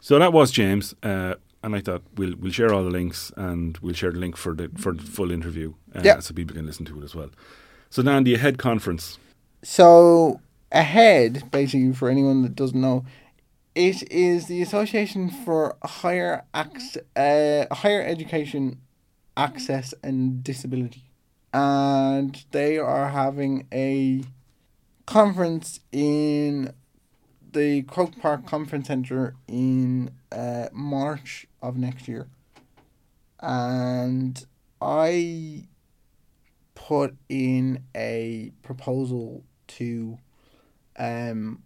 So 0.00 0.18
that 0.18 0.32
was 0.32 0.50
James, 0.52 0.94
uh, 1.02 1.34
and 1.62 1.74
I 1.74 1.80
thought 1.80 2.02
we'll 2.16 2.34
we'll 2.38 2.52
share 2.52 2.72
all 2.74 2.84
the 2.84 2.90
links 2.90 3.32
and 3.36 3.78
we'll 3.78 3.94
share 3.94 4.12
the 4.12 4.18
link 4.18 4.36
for 4.36 4.54
the 4.54 4.70
for 4.76 4.92
the 4.92 5.02
full 5.02 5.30
interview, 5.30 5.72
uh, 5.94 6.02
Yeah. 6.04 6.20
so 6.20 6.34
people 6.34 6.54
can 6.54 6.66
listen 6.66 6.84
to 6.86 7.00
it 7.00 7.04
as 7.04 7.14
well. 7.14 7.30
So 7.90 8.02
now 8.02 8.20
the 8.22 8.34
Ahead 8.34 8.58
conference. 8.58 9.18
So 9.62 10.40
ahead, 10.70 11.50
basically, 11.50 11.92
for 11.94 12.10
anyone 12.10 12.42
that 12.42 12.54
doesn't 12.54 12.78
know, 12.80 13.06
it 13.74 14.02
is 14.12 14.46
the 14.46 14.60
Association 14.60 15.30
for 15.30 15.76
Higher 15.82 16.44
Ac- 16.54 17.00
uh, 17.16 17.74
Higher 17.74 18.02
Education 18.02 18.78
Access 19.36 19.94
and 20.02 20.44
Disability, 20.44 21.04
and 21.54 22.44
they 22.50 22.76
are 22.78 23.10
having 23.10 23.68
a 23.72 24.24
conference 25.06 25.78
in 25.92 26.74
the 27.52 27.82
Croke 27.82 28.18
Park 28.20 28.44
Conference 28.44 28.88
Centre 28.88 29.36
in 29.46 30.10
uh, 30.32 30.66
March 30.72 31.46
of 31.62 31.76
next 31.76 32.08
year, 32.08 32.26
and 33.38 34.44
I 34.80 35.68
put 36.74 37.14
in 37.28 37.84
a 37.94 38.50
proposal 38.62 39.44
to 39.68 40.18
um 40.98 41.62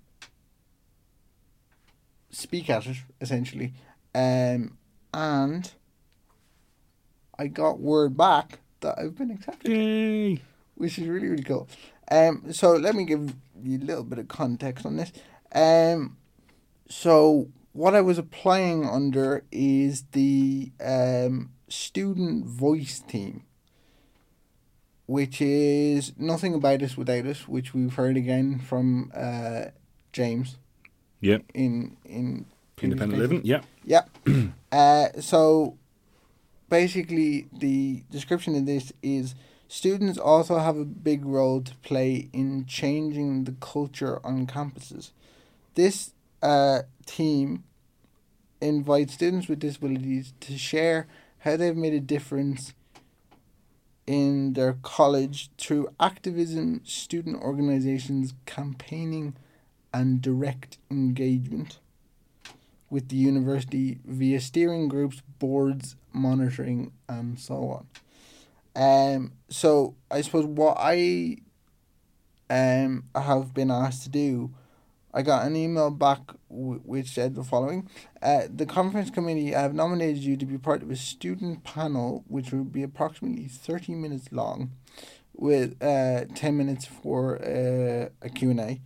speak 2.30 2.68
at 2.68 2.86
it 2.86 2.98
essentially. 3.20 3.72
Um 4.14 4.76
and 5.14 5.72
I 7.38 7.46
got 7.46 7.80
word 7.80 8.16
back 8.16 8.60
that 8.80 8.98
I've 8.98 9.16
been 9.16 9.30
accepted 9.30 9.70
Yay! 9.70 10.42
which 10.74 10.98
is 10.98 11.06
really 11.06 11.28
really 11.28 11.42
cool 11.42 11.68
um 12.10 12.52
so 12.52 12.72
let 12.72 12.94
me 12.94 13.04
give 13.04 13.34
you 13.62 13.78
a 13.78 13.84
little 13.84 14.04
bit 14.04 14.18
of 14.18 14.28
context 14.28 14.86
on 14.86 14.96
this 14.96 15.12
um 15.52 16.16
so 16.88 17.48
what 17.72 17.94
I 17.94 18.00
was 18.00 18.18
applying 18.18 18.86
under 18.86 19.44
is 19.52 20.04
the 20.12 20.72
um 20.80 21.50
student 21.68 22.46
voice 22.46 23.00
team 23.00 23.44
which 25.08 25.40
is 25.40 26.12
nothing 26.18 26.52
about 26.52 26.82
us 26.82 26.94
without 26.94 27.24
us, 27.24 27.48
which 27.48 27.72
we've 27.72 27.94
heard 27.94 28.14
again 28.18 28.58
from 28.58 29.10
uh, 29.14 29.64
James 30.12 30.58
Yeah, 31.20 31.38
in 31.54 31.96
in 32.04 32.44
independent 32.80 33.18
living. 33.18 33.40
Yeah, 33.42 33.62
Yeah. 33.84 34.02
uh, 34.72 35.08
so 35.20 35.78
basically, 36.68 37.48
the 37.52 38.04
description 38.10 38.54
of 38.54 38.66
this 38.66 38.92
is 39.02 39.34
students 39.68 40.18
also 40.18 40.58
have 40.58 40.76
a 40.76 40.84
big 40.84 41.24
role 41.24 41.60
to 41.62 41.74
play 41.76 42.28
in 42.32 42.66
changing 42.66 43.44
the 43.44 43.54
culture 43.60 44.20
on 44.24 44.46
campuses. 44.46 45.10
This 45.74 46.12
uh, 46.42 46.82
team 47.06 47.64
invites 48.60 49.14
students 49.14 49.48
with 49.48 49.60
disabilities 49.60 50.32
to 50.40 50.58
share 50.58 51.06
how 51.38 51.56
they've 51.56 51.76
made 51.76 51.94
a 51.94 52.00
difference 52.00 52.74
in 54.06 54.54
their 54.54 54.72
college 54.82 55.50
through 55.58 55.88
activism, 56.00 56.80
student 56.84 57.40
organizations, 57.42 58.34
campaigning, 58.46 59.36
and 59.92 60.22
direct 60.22 60.78
engagement 60.90 61.78
with 62.90 63.08
the 63.08 63.16
university 63.16 63.98
via 64.04 64.40
steering 64.40 64.88
groups, 64.88 65.22
boards, 65.38 65.96
monitoring, 66.12 66.92
and 67.08 67.38
so 67.38 67.54
on. 67.70 67.86
Um, 68.76 69.32
so 69.48 69.94
I 70.10 70.20
suppose 70.20 70.46
what 70.46 70.76
I 70.78 71.38
um 72.50 73.04
have 73.14 73.52
been 73.52 73.70
asked 73.70 74.04
to 74.04 74.08
do, 74.08 74.54
I 75.12 75.22
got 75.22 75.46
an 75.46 75.56
email 75.56 75.90
back 75.90 76.20
w- 76.48 76.80
which 76.84 77.08
said 77.10 77.34
the 77.34 77.44
following: 77.44 77.88
uh, 78.22 78.42
the 78.54 78.66
conference 78.66 79.10
committee 79.10 79.50
have 79.50 79.74
nominated 79.74 80.22
you 80.22 80.36
to 80.36 80.46
be 80.46 80.58
part 80.58 80.82
of 80.82 80.90
a 80.90 80.96
student 80.96 81.64
panel, 81.64 82.24
which 82.28 82.52
will 82.52 82.64
be 82.64 82.82
approximately 82.82 83.48
thirty 83.48 83.94
minutes 83.94 84.28
long, 84.30 84.70
with 85.34 85.82
uh 85.82 86.24
ten 86.34 86.56
minutes 86.56 86.86
for 86.86 87.36
uh, 87.42 88.08
a 88.22 88.30
Q 88.30 88.50
and 88.50 88.60
A. 88.60 88.80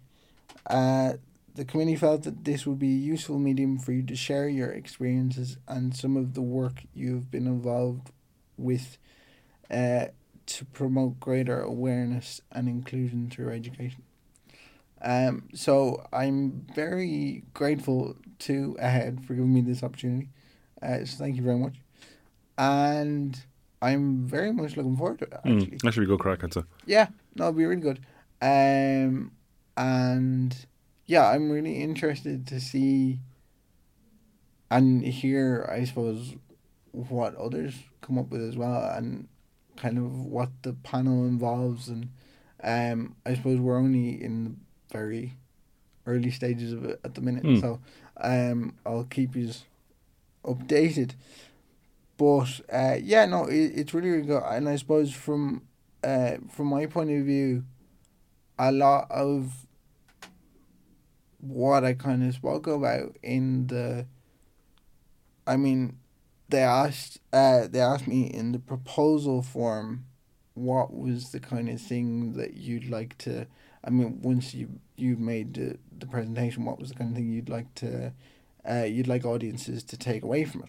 Uh, 0.67 1.13
the 1.55 1.65
committee 1.65 1.97
felt 1.97 2.23
that 2.23 2.45
this 2.45 2.67
would 2.67 2.79
be 2.79 2.89
a 2.89 2.99
useful 2.99 3.39
medium 3.39 3.79
for 3.79 3.93
you 3.93 4.03
to 4.03 4.17
share 4.17 4.49
your 4.49 4.71
experiences 4.71 5.59
and 5.69 5.95
some 5.95 6.17
of 6.17 6.35
the 6.35 6.43
work 6.43 6.85
you've 6.95 7.31
been 7.31 7.47
involved 7.47 8.11
with 8.57 8.99
uh, 9.71 10.07
to 10.47 10.65
promote 10.67 11.21
greater 11.21 11.61
awareness 11.61 12.41
and 12.51 12.69
inclusion 12.69 13.31
through 13.31 13.51
education. 13.51 14.03
Um, 15.03 15.49
so 15.55 16.07
I'm 16.13 16.65
very 16.75 17.43
grateful 17.55 18.17
to 18.41 18.77
Ahead 18.79 19.25
for 19.27 19.35
giving 19.35 19.53
me 19.53 19.61
this 19.61 19.83
opportunity. 19.83 20.29
Uh, 20.81 21.05
so 21.05 21.17
thank 21.17 21.37
you 21.37 21.43
very 21.43 21.59
much. 21.59 21.77
And 22.57 23.39
I'm 23.81 24.27
very 24.27 24.53
much 24.53 24.77
looking 24.77 24.97
forward 24.97 25.19
to 25.21 25.25
it, 25.27 25.33
actually. 25.35 25.55
mm, 25.55 25.83
that 25.83 25.93
should 25.93 26.01
be 26.01 26.07
good 26.07 26.21
crack. 26.21 26.45
I'd 26.45 26.55
say. 26.55 26.63
Yeah, 26.87 27.09
no, 27.35 27.49
it'll 27.49 27.53
be 27.55 27.65
really 27.65 27.81
good. 27.81 28.01
Um, 28.41 29.33
and 29.77 30.55
yeah, 31.13 31.27
I'm 31.33 31.51
really 31.51 31.77
interested 31.83 32.47
to 32.49 32.59
see 32.61 33.19
and 34.71 35.03
hear, 35.05 35.69
I 35.71 35.85
suppose, 35.85 36.35
what 36.93 37.35
others 37.37 37.75
come 38.01 38.19
up 38.19 38.31
with 38.31 38.43
as 38.43 38.57
well, 38.57 38.81
and 38.97 39.29
kind 39.77 39.99
of 39.99 40.11
what 40.37 40.51
the 40.63 40.73
panel 40.73 41.27
involves. 41.27 41.89
And 41.89 42.09
um, 42.63 43.17
I 43.27 43.35
suppose 43.35 43.59
we're 43.61 43.79
only 43.79 44.23
in 44.23 44.57
the 44.89 44.99
very 44.99 45.35
early 46.07 46.31
stages 46.31 46.73
of 46.73 46.85
it 46.85 47.01
at 47.05 47.15
the 47.15 47.21
minute, 47.21 47.45
Mm. 47.45 47.61
so 47.61 47.81
Um, 48.17 48.75
I'll 48.87 49.05
keep 49.05 49.35
you 49.37 49.51
updated. 50.45 51.11
But 52.17 52.61
uh, 52.73 52.97
yeah, 53.03 53.25
no, 53.27 53.47
it, 53.47 53.73
it's 53.79 53.93
really, 53.95 54.11
really 54.11 54.27
good. 54.27 54.43
And 54.45 54.69
I 54.69 54.77
suppose 54.77 55.13
from 55.13 55.63
uh, 56.05 56.37
from 56.55 56.67
my 56.69 56.87
point 56.87 57.11
of 57.11 57.25
view, 57.25 57.65
a 58.59 58.71
lot 58.73 59.11
of 59.11 59.67
what 61.43 61.85
I 61.85 61.93
kind 61.93 62.27
of 62.27 62.35
spoke 62.35 62.67
about 62.67 63.17
in 63.23 63.67
the, 63.67 64.07
I 65.47 65.57
mean, 65.57 65.99
they 66.49 66.63
asked 66.63 67.19
uh, 67.33 67.67
they 67.67 67.81
asked 67.81 68.07
me 68.07 68.25
in 68.25 68.53
the 68.53 68.59
proposal 68.59 69.43
form, 69.43 70.05
what 70.55 70.95
was 70.95 71.33
the 71.33 71.41
kind 71.41 71.69
of 71.69 71.81
thing 71.81 72.35
that 72.35 72.55
you'd 72.55 72.89
like 72.89 73.19
to. 73.19 73.47
I 73.85 73.91
mean, 73.91 74.21
once 74.23 74.55
you 74.55 74.69
you 74.97 75.17
made 75.17 75.55
the, 75.55 75.79
the 75.99 76.07
presentation, 76.07 76.65
what 76.65 76.79
was 76.79 76.91
the 76.91 76.95
kind 76.95 77.11
of 77.11 77.17
thing 77.17 77.33
you'd 77.33 77.49
like 77.49 77.75
to, 77.77 78.13
uh, 78.69 78.85
you'd 78.85 79.09
like 79.09 79.25
audiences 79.25 79.83
to 79.85 79.97
take 79.97 80.23
away 80.23 80.45
from 80.45 80.63
it, 80.63 80.69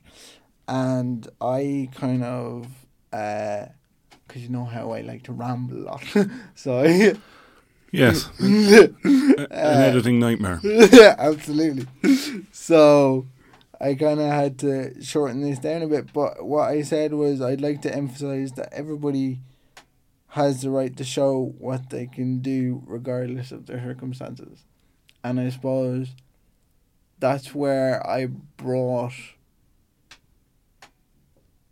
and 0.68 1.28
I 1.40 1.90
kind 1.94 2.24
of, 2.24 2.68
uh, 3.12 3.68
because 4.28 4.42
you 4.42 4.50
know 4.50 4.66
how 4.66 4.92
I 4.92 5.02
like 5.02 5.24
to 5.24 5.34
ramble 5.34 5.78
a 5.78 5.84
lot, 5.84 6.04
so 6.56 6.80
I, 6.80 7.14
Yes, 7.94 8.28
an 8.40 8.96
editing 9.52 10.20
nightmare. 10.20 10.60
yeah, 10.64 11.14
absolutely. 11.18 11.86
So 12.52 13.28
I 13.80 13.94
kind 13.94 14.20
of 14.20 14.26
had 14.26 14.58
to 14.60 15.00
shorten 15.04 15.42
this 15.42 15.60
down 15.60 15.84
a 15.84 15.88
bit, 15.88 16.12
but 16.12 16.44
what 16.44 16.70
I 16.70 16.82
said 16.82 17.14
was 17.14 17.40
I'd 17.40 17.62
like 17.62 17.84
to 17.84 17.94
emphasize 17.96 18.54
that 18.54 18.74
everybody 18.74 19.42
has 20.30 20.64
the 20.64 20.72
right 20.72 20.98
to 20.98 21.04
show 21.04 21.54
what 21.60 21.92
they 21.92 22.08
can 22.08 22.40
do 22.40 22.82
regardless 22.88 23.52
of 23.52 23.68
their 23.68 23.80
circumstances. 23.80 24.66
And 25.24 25.40
I 25.40 25.50
suppose 25.50 26.16
that's 27.20 27.54
where 27.54 28.06
I 28.06 28.26
brought 28.58 29.14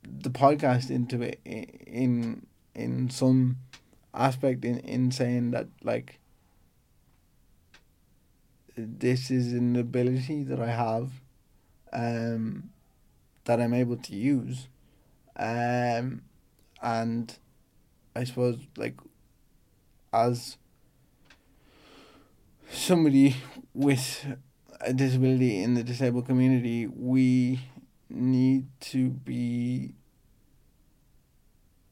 the 0.03 0.29
podcast 0.29 0.91
into 0.91 1.23
it 1.23 1.39
in 1.43 2.45
in 2.75 3.09
some 3.09 3.57
aspect 4.13 4.65
in, 4.65 4.79
in 4.79 5.11
saying 5.11 5.51
that 5.51 5.67
like 5.83 6.19
this 8.77 9.29
is 9.31 9.53
an 9.53 9.75
ability 9.75 10.43
that 10.43 10.59
I 10.59 10.69
have 10.71 11.11
um 11.93 12.69
that 13.45 13.59
I'm 13.59 13.73
able 13.73 13.97
to 13.97 14.15
use 14.15 14.67
um 15.37 16.21
and 16.81 17.37
I 18.15 18.23
suppose 18.23 18.59
like 18.77 18.95
as 20.13 20.57
somebody 22.71 23.35
with 23.73 24.25
a 24.81 24.93
disability 24.93 25.61
in 25.61 25.73
the 25.75 25.83
disabled 25.83 26.25
community 26.25 26.87
we 26.87 27.59
need 28.09 28.67
to 28.79 29.09
be 29.09 29.93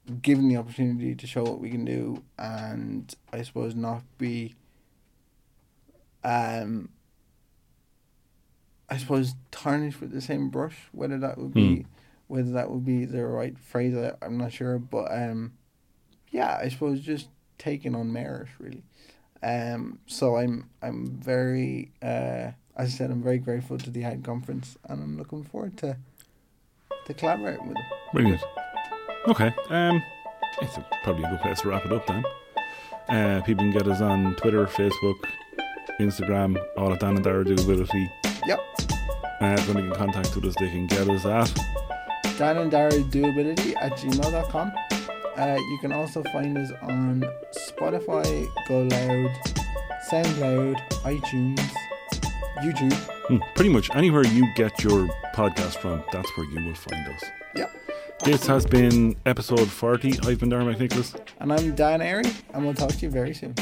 given 0.09 0.49
the 0.49 0.57
opportunity 0.57 1.15
to 1.15 1.27
show 1.27 1.43
what 1.43 1.59
we 1.59 1.69
can 1.69 1.85
do 1.85 2.23
and 2.37 3.13
I 3.31 3.43
suppose 3.43 3.75
not 3.75 4.03
be 4.17 4.55
um 6.23 6.89
I 8.89 8.97
suppose 8.97 9.35
tarnished 9.51 10.01
with 10.01 10.11
the 10.11 10.21
same 10.21 10.49
brush 10.49 10.75
whether 10.91 11.17
that 11.19 11.37
would 11.37 11.53
be 11.53 11.85
whether 12.27 12.51
that 12.51 12.69
would 12.69 12.85
be 12.85 13.05
the 13.05 13.25
right 13.25 13.57
phrase 13.57 13.95
I'm 14.21 14.37
not 14.37 14.51
sure 14.51 14.79
but 14.79 15.11
um 15.11 15.53
yeah 16.31 16.57
I 16.61 16.69
suppose 16.69 17.01
just 17.01 17.29
taking 17.57 17.95
on 17.95 18.11
merit 18.11 18.47
really. 18.59 18.83
Um 19.43 19.99
so 20.07 20.37
I'm 20.37 20.69
I'm 20.81 21.07
very 21.07 21.91
uh 22.01 22.51
as 22.75 22.87
I 22.87 22.87
said 22.87 23.11
I'm 23.11 23.21
very 23.21 23.39
grateful 23.39 23.77
to 23.77 23.89
the 23.89 24.01
Ahead 24.01 24.23
conference 24.23 24.77
and 24.85 25.01
I'm 25.01 25.17
looking 25.17 25.43
forward 25.43 25.77
to 25.77 25.97
to 27.05 27.13
collaborating 27.13 27.67
with 27.67 27.75
them. 27.75 27.85
Brilliant. 28.13 28.41
Okay. 29.29 29.53
Um, 29.69 30.01
it's 30.61 30.75
a, 30.77 30.85
probably 31.03 31.23
a 31.23 31.29
good 31.29 31.39
place 31.41 31.61
to 31.61 31.69
wrap 31.69 31.85
it 31.85 31.91
up 31.93 32.05
then. 32.07 32.23
Uh, 33.07 33.41
people 33.45 33.63
can 33.63 33.71
get 33.71 33.87
us 33.87 34.01
on 34.01 34.35
Twitter, 34.35 34.65
Facebook, 34.65 35.15
Instagram, 35.99 36.57
all 36.77 36.91
at 36.91 36.99
Dan 36.99 37.15
and 37.15 37.23
Dara 37.23 37.45
Doability. 37.45 38.09
yep 38.47 38.59
Uh, 39.41 39.55
if 39.57 39.67
they 39.67 39.73
want 39.73 39.77
to 39.77 39.81
get 39.81 39.83
in 39.83 39.93
contact 39.93 40.35
with 40.35 40.45
us, 40.45 40.55
they 40.59 40.69
can 40.69 40.87
get 40.87 41.07
us 41.09 41.25
at. 41.25 42.37
Dan 42.37 42.57
and 42.57 42.71
Dara 42.71 42.91
doability 42.91 43.75
at 43.81 43.91
gmail.com. 43.93 44.71
Uh, 45.37 45.55
you 45.57 45.77
can 45.81 45.91
also 45.91 46.23
find 46.31 46.57
us 46.57 46.71
on 46.81 47.23
Spotify, 47.55 48.47
Go 48.67 48.81
Loud, 48.83 49.31
SoundCloud, 50.09 50.75
iTunes, 51.03 51.59
YouTube. 52.63 52.93
Hmm, 53.27 53.37
pretty 53.55 53.69
much 53.71 53.89
anywhere 53.95 54.25
you 54.25 54.45
get 54.55 54.83
your 54.83 55.07
podcast 55.35 55.77
from, 55.77 56.03
that's 56.11 56.29
where 56.35 56.45
you 56.49 56.65
will 56.65 56.75
find 56.75 57.07
us. 57.13 57.23
This 58.23 58.45
has 58.47 58.65
been 58.65 59.15
episode 59.25 59.69
40. 59.69 60.19
I've 60.27 60.39
been 60.39 60.49
Dara 60.49 60.63
McNicholas. 60.63 61.19
And 61.39 61.53
I'm 61.53 61.73
Dan 61.73 62.01
Airy, 62.01 62.25
and 62.53 62.65
we'll 62.65 62.73
talk 62.73 62.91
to 62.91 62.99
you 62.99 63.09
very 63.09 63.33
soon. 63.33 63.55